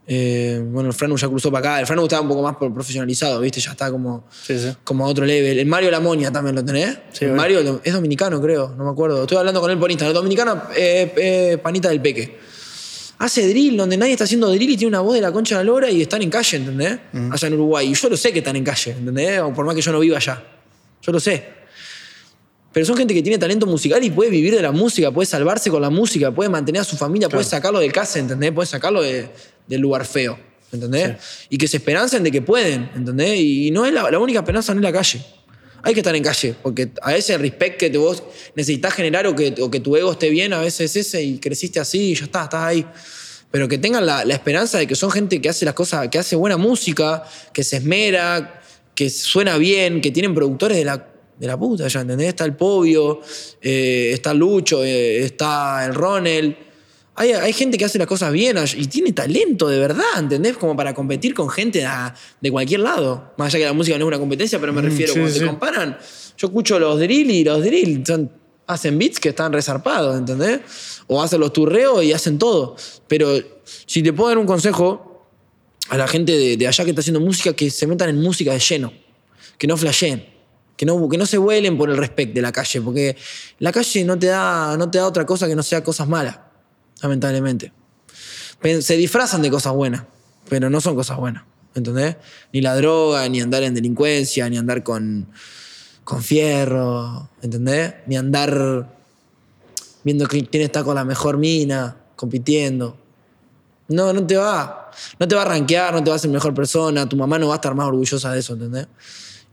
[0.07, 1.81] Eh, bueno, el Franu ya cruzó para acá.
[1.81, 3.61] El Franu estaba un poco más profesionalizado, ¿viste?
[3.61, 4.69] Ya está como, Sí, sí.
[4.85, 5.59] como a otro level.
[5.59, 6.99] El Mario Lamonia también lo tenés.
[7.13, 7.33] Sí, el.
[7.33, 9.23] Mario es dominicano, creo, no me acuerdo.
[9.23, 10.15] Estoy hablando con él por Instagram.
[10.15, 12.39] Dominicano, eh, eh, panita del peque.
[13.17, 15.65] Hace drill donde nadie está haciendo drill y tiene una voz de la concha de
[15.65, 16.99] la lora y están en calle, ¿entendés?
[17.31, 17.89] Allá en Uruguay.
[17.91, 19.41] Y yo lo sé que están en calle, ¿entendés?
[19.41, 20.43] O por más que yo no viva allá.
[21.01, 21.64] Yo lo sé.
[22.75, 25.71] Pero son gente que tiene talento musical y puede vivir de la música, puede salvarse
[25.71, 28.53] con la música, puede mantener a su familia, puede sacarlo del casa, ¿entendés?
[28.53, 29.29] Puede sacarlo de-
[29.67, 30.37] del lugar feo,
[30.73, 31.17] ¿entendés?
[31.49, 33.39] Y que se esperancen de que pueden, ¿entendés?
[33.41, 35.25] Y no es la, la única esperanza no es la calle.
[35.85, 38.23] Hay que estar en calle, porque a veces el respect que te vos
[38.57, 41.39] necesitas generar o que, o que tu ego esté bien, a veces es ese y
[41.39, 42.85] creciste así y ya está, estás ahí.
[43.53, 46.19] Pero que tengan la, la esperanza de que son gente que hace las cosas, que
[46.19, 47.23] hace buena música,
[47.53, 48.61] que se esmera,
[48.97, 51.07] que suena bien, que tienen productores de la,
[51.39, 52.29] de la puta, ya entendés.
[52.29, 53.21] Está el Povio,
[53.61, 56.57] eh, está Lucho, eh, está el Ronel.
[57.17, 60.57] Hay, hay gente que hace las cosas bien y tiene talento de verdad, ¿entendés?
[60.57, 61.89] Como para competir con gente de,
[62.41, 63.33] de cualquier lado.
[63.37, 65.41] Más allá que la música no es una competencia, pero me refiero, sí, cuando sí.
[65.41, 65.97] te comparan,
[66.37, 68.31] yo escucho los drill y los drill son-
[68.67, 70.61] hacen beats que están resarpados, ¿entendés?
[71.07, 72.75] O hacen los turreos y hacen todo.
[73.07, 73.39] Pero
[73.87, 75.29] si te puedo dar un consejo
[75.91, 78.53] a la gente de, de allá que está haciendo música, que se metan en música
[78.53, 78.93] de lleno,
[79.59, 80.34] que no flasheen.
[80.77, 83.17] Que no, que no se vuelen por el respect de la calle, porque
[83.61, 86.39] la calle no te, da, no te da otra cosa que no sea cosas malas,
[87.01, 87.73] lamentablemente.
[88.81, 90.05] Se disfrazan de cosas buenas,
[90.49, 91.45] pero no son cosas buenas,
[91.75, 92.17] ¿entendés?
[92.53, 95.29] Ni la droga, ni andar en delincuencia, ni andar con,
[96.03, 97.95] con fierro, ¿entendés?
[98.07, 98.89] Ni andar
[100.03, 102.97] viendo quién está con la mejor mina, compitiendo.
[103.89, 104.91] No, no te va.
[105.19, 107.49] No te va a rankear, no te va a hacer mejor persona, tu mamá no
[107.49, 108.87] va a estar más orgullosa de eso, ¿entendés?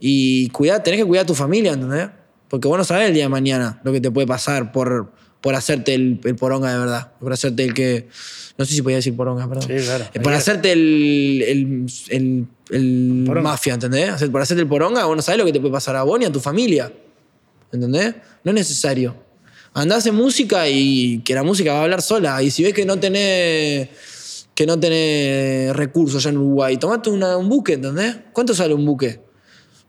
[0.04, 2.10] Y cuidar, tenés que cuidar a tu familia, ¿entendés?
[2.50, 5.54] Porque vos no sabés el día de mañana lo que te puede pasar por, por
[5.56, 7.12] hacerte el, el poronga de verdad.
[7.20, 8.08] Por hacerte el que.
[8.58, 9.64] No sé si podía decir poronga, perdón.
[9.68, 10.06] Sí, claro.
[10.14, 14.24] Eh, Por hacerte el, el, el- el mafia, ¿entendés?
[14.30, 16.26] Por hacerte el poronga, vos no sabés lo que te puede pasar a vos ni
[16.26, 16.92] a tu familia.
[17.72, 18.16] ¿Entendés?
[18.44, 19.16] No es necesario.
[19.74, 22.42] Andás en música y que la música va a hablar sola.
[22.44, 23.88] Y si ves que no tenés,
[24.54, 28.18] que no tenés recursos allá en Uruguay, tomate una- un buque, ¿entendés?
[28.34, 29.22] ¿Cuánto sale un buque?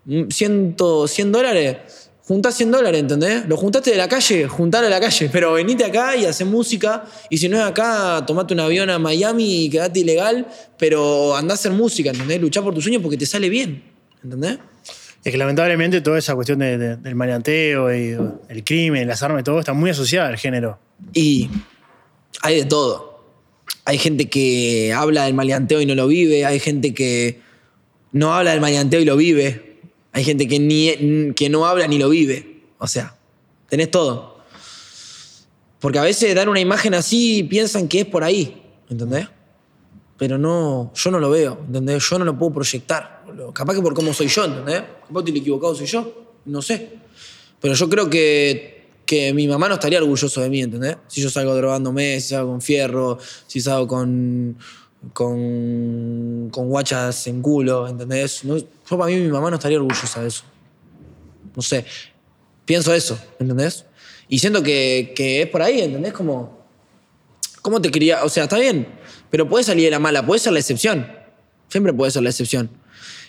[0.04, 1.76] Mm, Ciento, 100 dólares.
[2.24, 3.46] Juntás 100 dólares, ¿entendés?
[3.48, 5.28] Lo juntaste de la calle, juntalo de la calle.
[5.32, 7.04] Pero venite acá y hacé música.
[7.28, 10.46] Y si no es acá, tomate un avión a Miami y quedate ilegal.
[10.78, 12.40] Pero andá a hacer música, ¿entendés?
[12.40, 13.82] Luchá por tus sueños porque te sale bien,
[14.22, 14.58] ¿entendés?
[15.24, 18.16] Es que lamentablemente toda esa cuestión de- de- del maleanteo y
[18.48, 20.78] el crimen, las armas y todo está muy asociada al género.
[21.12, 21.48] Y
[22.42, 23.24] hay de todo.
[23.84, 26.44] Hay gente que habla del maleanteo y no lo vive.
[26.44, 27.40] Hay gente que
[28.12, 29.71] no habla del maleanteo y lo vive.
[30.12, 32.64] Hay gente que, ni, que no habla ni lo vive.
[32.78, 33.16] O sea,
[33.68, 34.38] tenés todo.
[35.80, 38.62] Porque a veces dan una imagen así y piensan que es por ahí.
[38.88, 39.26] ¿Entendés?
[40.18, 41.58] Pero no, yo no lo veo.
[41.66, 42.08] ¿Entendés?
[42.08, 43.24] Yo no lo puedo proyectar.
[43.54, 44.82] Capaz que por cómo soy yo, ¿entendés?
[45.08, 46.36] Capaz que el equivocado soy yo.
[46.44, 46.90] No sé.
[47.60, 50.96] Pero yo creo que, que mi mamá no estaría orgulloso de mí, ¿entendés?
[51.08, 54.58] Si yo salgo drogándome, si salgo con fierro, si salgo con,
[55.12, 58.44] con, con guachas en culo, ¿entendés?
[58.44, 58.66] No- yo
[58.98, 60.44] para mí mi mamá no estaría orgullosa de eso.
[61.54, 61.84] No sé.
[62.64, 63.84] Pienso eso, ¿entendés?
[64.28, 66.12] Y siento que, que es por ahí, ¿entendés?
[66.12, 66.64] Como,
[67.60, 68.24] ¿cómo te quería?
[68.24, 68.86] O sea, está bien,
[69.30, 71.06] pero puedes salir de la mala, puedes ser la excepción.
[71.68, 72.70] Siempre puedes ser la excepción.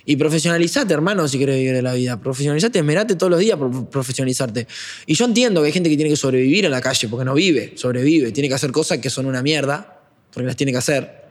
[0.06, 2.20] Y profesionalizate, hermano, si quieres vivir la vida.
[2.20, 4.68] Profesionalizate, esmerate todos los días por profesionalizarte.
[5.06, 7.34] Y yo entiendo que hay gente que tiene que sobrevivir en la calle, porque no
[7.34, 8.34] vive, sobrevive.
[8.34, 10.02] Tiene que hacer cosas que son una mierda,
[10.34, 11.23] porque las tiene que hacer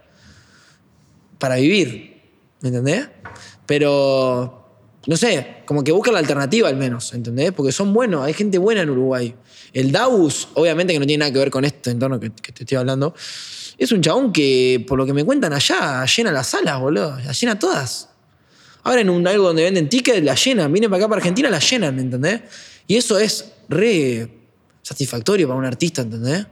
[1.43, 2.23] para vivir.
[2.61, 3.09] ¿Me entendés?
[3.67, 4.65] Pero,
[5.09, 7.51] no sé, como que busca la alternativa al menos, ¿entendés?
[7.51, 9.35] Porque son buenos, hay gente buena en Uruguay.
[9.73, 12.63] El Daus, obviamente que no tiene nada que ver con este entorno que, que te
[12.63, 13.13] estoy hablando,
[13.77, 17.19] es un chabón que, por lo que me cuentan allá, llena las salas, boludo.
[17.25, 18.09] Las llena todas.
[18.85, 20.73] Ahora en un algo donde venden tickets, la llenan.
[20.73, 22.43] Vienen para acá, para Argentina, la llenan, ¿me entendés?
[22.87, 24.31] Y eso es re
[24.83, 26.47] satisfactorio para un artista, ¿entendés?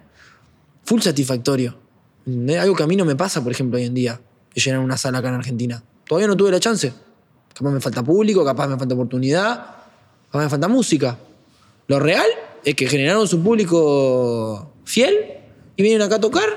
[0.83, 1.79] Full satisfactorio.
[2.27, 2.59] ¿entendés?
[2.59, 4.21] Algo que a mí no me pasa, por ejemplo, hoy en día,
[4.55, 5.83] de llenar una sala acá en Argentina.
[6.07, 6.93] Todavía no tuve la chance.
[7.55, 9.67] Capaz me falta público, capaz me falta oportunidad,
[10.27, 11.19] capaz me falta música.
[11.89, 12.27] Lo real
[12.65, 15.15] es que generaron su público fiel
[15.77, 16.49] y vienen acá a tocar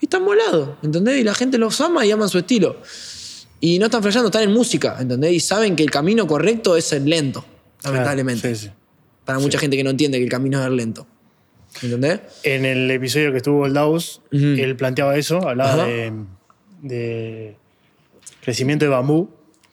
[0.00, 1.20] y están volados, ¿entendés?
[1.20, 2.76] Y la gente los ama y aman su estilo.
[3.60, 5.32] Y no están flasheando, están en música, ¿entendés?
[5.32, 7.44] Y saben que el camino correcto es el lento,
[7.82, 8.54] lamentablemente.
[8.54, 8.70] Sí, sí.
[9.24, 11.06] Para mucha gente que no entiende que el camino es el lento.
[11.82, 12.20] ¿Entendés?
[12.42, 15.86] En el episodio que estuvo el Daus, él planteaba eso, hablaba Ajá.
[15.86, 16.12] de,
[16.88, 17.56] de
[18.42, 19.30] crecimiento de bambú,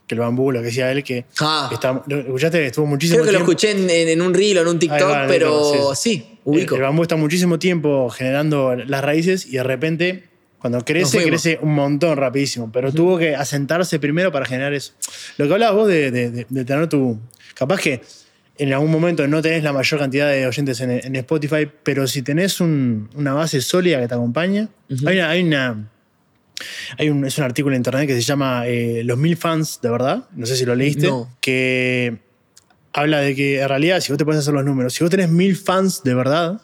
[0.07, 1.69] que el bambú, lo que decía él, que Ah.
[1.71, 3.51] está, ¿lo escuchaste, estuvo muchísimo Creo que lo tiempo.
[3.51, 6.75] escuché en, en- en un reel o en un TikTok, va, pero sí, ubico.
[6.75, 10.23] El, el bambú está muchísimo tiempo generando las raíces y de repente,
[10.59, 12.71] cuando crece, crece un montón rapidísimo.
[12.71, 14.93] Pero tuvo que asentarse primero para generar eso.
[15.37, 17.17] Lo que hablabas vos de, de- de- de tener tu.
[17.55, 18.01] Capaz que
[18.57, 22.21] en algún momento no tenés la mayor cantidad de oyentes en, en Spotify, pero si
[22.21, 24.67] tenés un- una base sólida que te acompaña,
[25.07, 25.29] hay una.
[25.29, 25.87] Hay una
[26.97, 29.89] hay un, es un artículo en internet que se llama eh, Los mil fans de
[29.89, 30.27] verdad.
[30.35, 31.07] No sé si lo leíste.
[31.07, 31.35] No.
[31.41, 32.19] Que
[32.93, 35.29] habla de que en realidad, si vos te puedes hacer los números, si vos tenés
[35.29, 36.61] mil fans de verdad,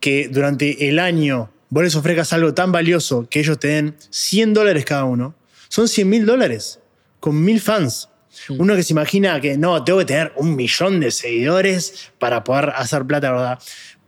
[0.00, 4.54] que durante el año vos les ofrezcas algo tan valioso que ellos te den 100
[4.54, 5.34] dólares cada uno,
[5.68, 6.78] son 100 mil dólares
[7.20, 8.08] con mil fans.
[8.48, 12.70] Uno que se imagina que no, tengo que tener un millón de seguidores para poder
[12.76, 13.58] hacer plata, ¿verdad?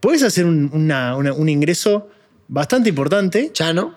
[0.00, 2.08] Puedes hacer un, una- una- un ingreso
[2.48, 3.50] bastante importante.
[3.52, 3.96] Chano.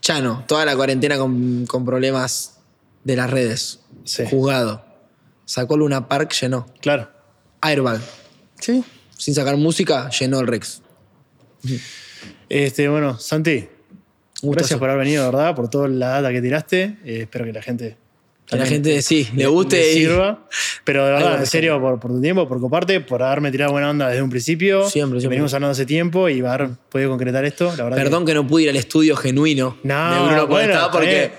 [0.00, 2.58] Chano, toda la cuarentena con, con problemas
[3.04, 3.80] de las redes.
[4.04, 4.24] Sí.
[4.28, 4.84] Juzgado.
[5.44, 6.66] Sacó Luna Park, llenó.
[6.80, 7.10] Claro.
[7.60, 8.00] Airbag.
[8.60, 8.84] Sí.
[9.16, 10.82] Sin sacar música, llenó el Rex.
[12.48, 13.68] Este, bueno, Santi,
[14.42, 14.50] Gustazo.
[14.50, 15.54] gracias por haber venido, ¿verdad?
[15.54, 16.98] Por toda la data que tiraste.
[17.04, 17.96] Eh, espero que la gente.
[18.50, 20.46] Que la gente, sí, le guste y- sirva.
[20.84, 23.90] Pero de verdad, en serio, por, por tu tiempo, por coparte, por haberme tirado buena
[23.90, 24.88] onda desde un principio.
[24.88, 25.36] Siempre, siempre.
[25.36, 27.66] Venimos hablando hace tiempo y haber podido concretar esto.
[27.76, 30.88] La verdad que- Perdón que no pude ir al estudio genuino No, de Bruno bueno,
[30.90, 31.30] porque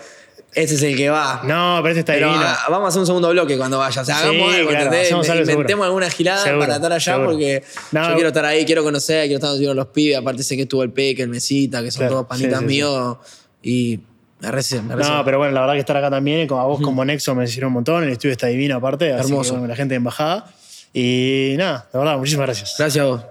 [0.53, 1.41] ese es el que va.
[1.43, 2.45] No, pero este está Pero divino.
[2.45, 4.01] ah, vamos a hacer un segundo bloque cuando vaya.
[4.01, 5.83] O sea, Sí, hagamos algo, claro, Inventemos seguro.
[5.83, 7.29] alguna gilada Seguro, para estar allá seguro.
[7.31, 10.17] porque No, yo quiero estar ahí, quiero conocer, quiero estar donde los pibes.
[10.17, 12.69] Aparte sé que estuvo el Peque, el Mesita, que son Claro, todos panitas sí, sí,
[12.69, 12.75] sí.
[12.75, 13.17] míos.
[13.63, 13.99] Y
[14.41, 15.17] me recibe, me recibe.
[15.17, 17.43] No, pero bueno, la verdad que estar acá también, con a vos como Nexo me
[17.43, 19.65] hicieron un montón, el estudio está divino aparte, Hermoso.
[19.67, 20.47] La gente de embajada.
[20.93, 22.75] Y nada, la verdad, muchísimas gracias.
[22.77, 23.21] Gracias a vos.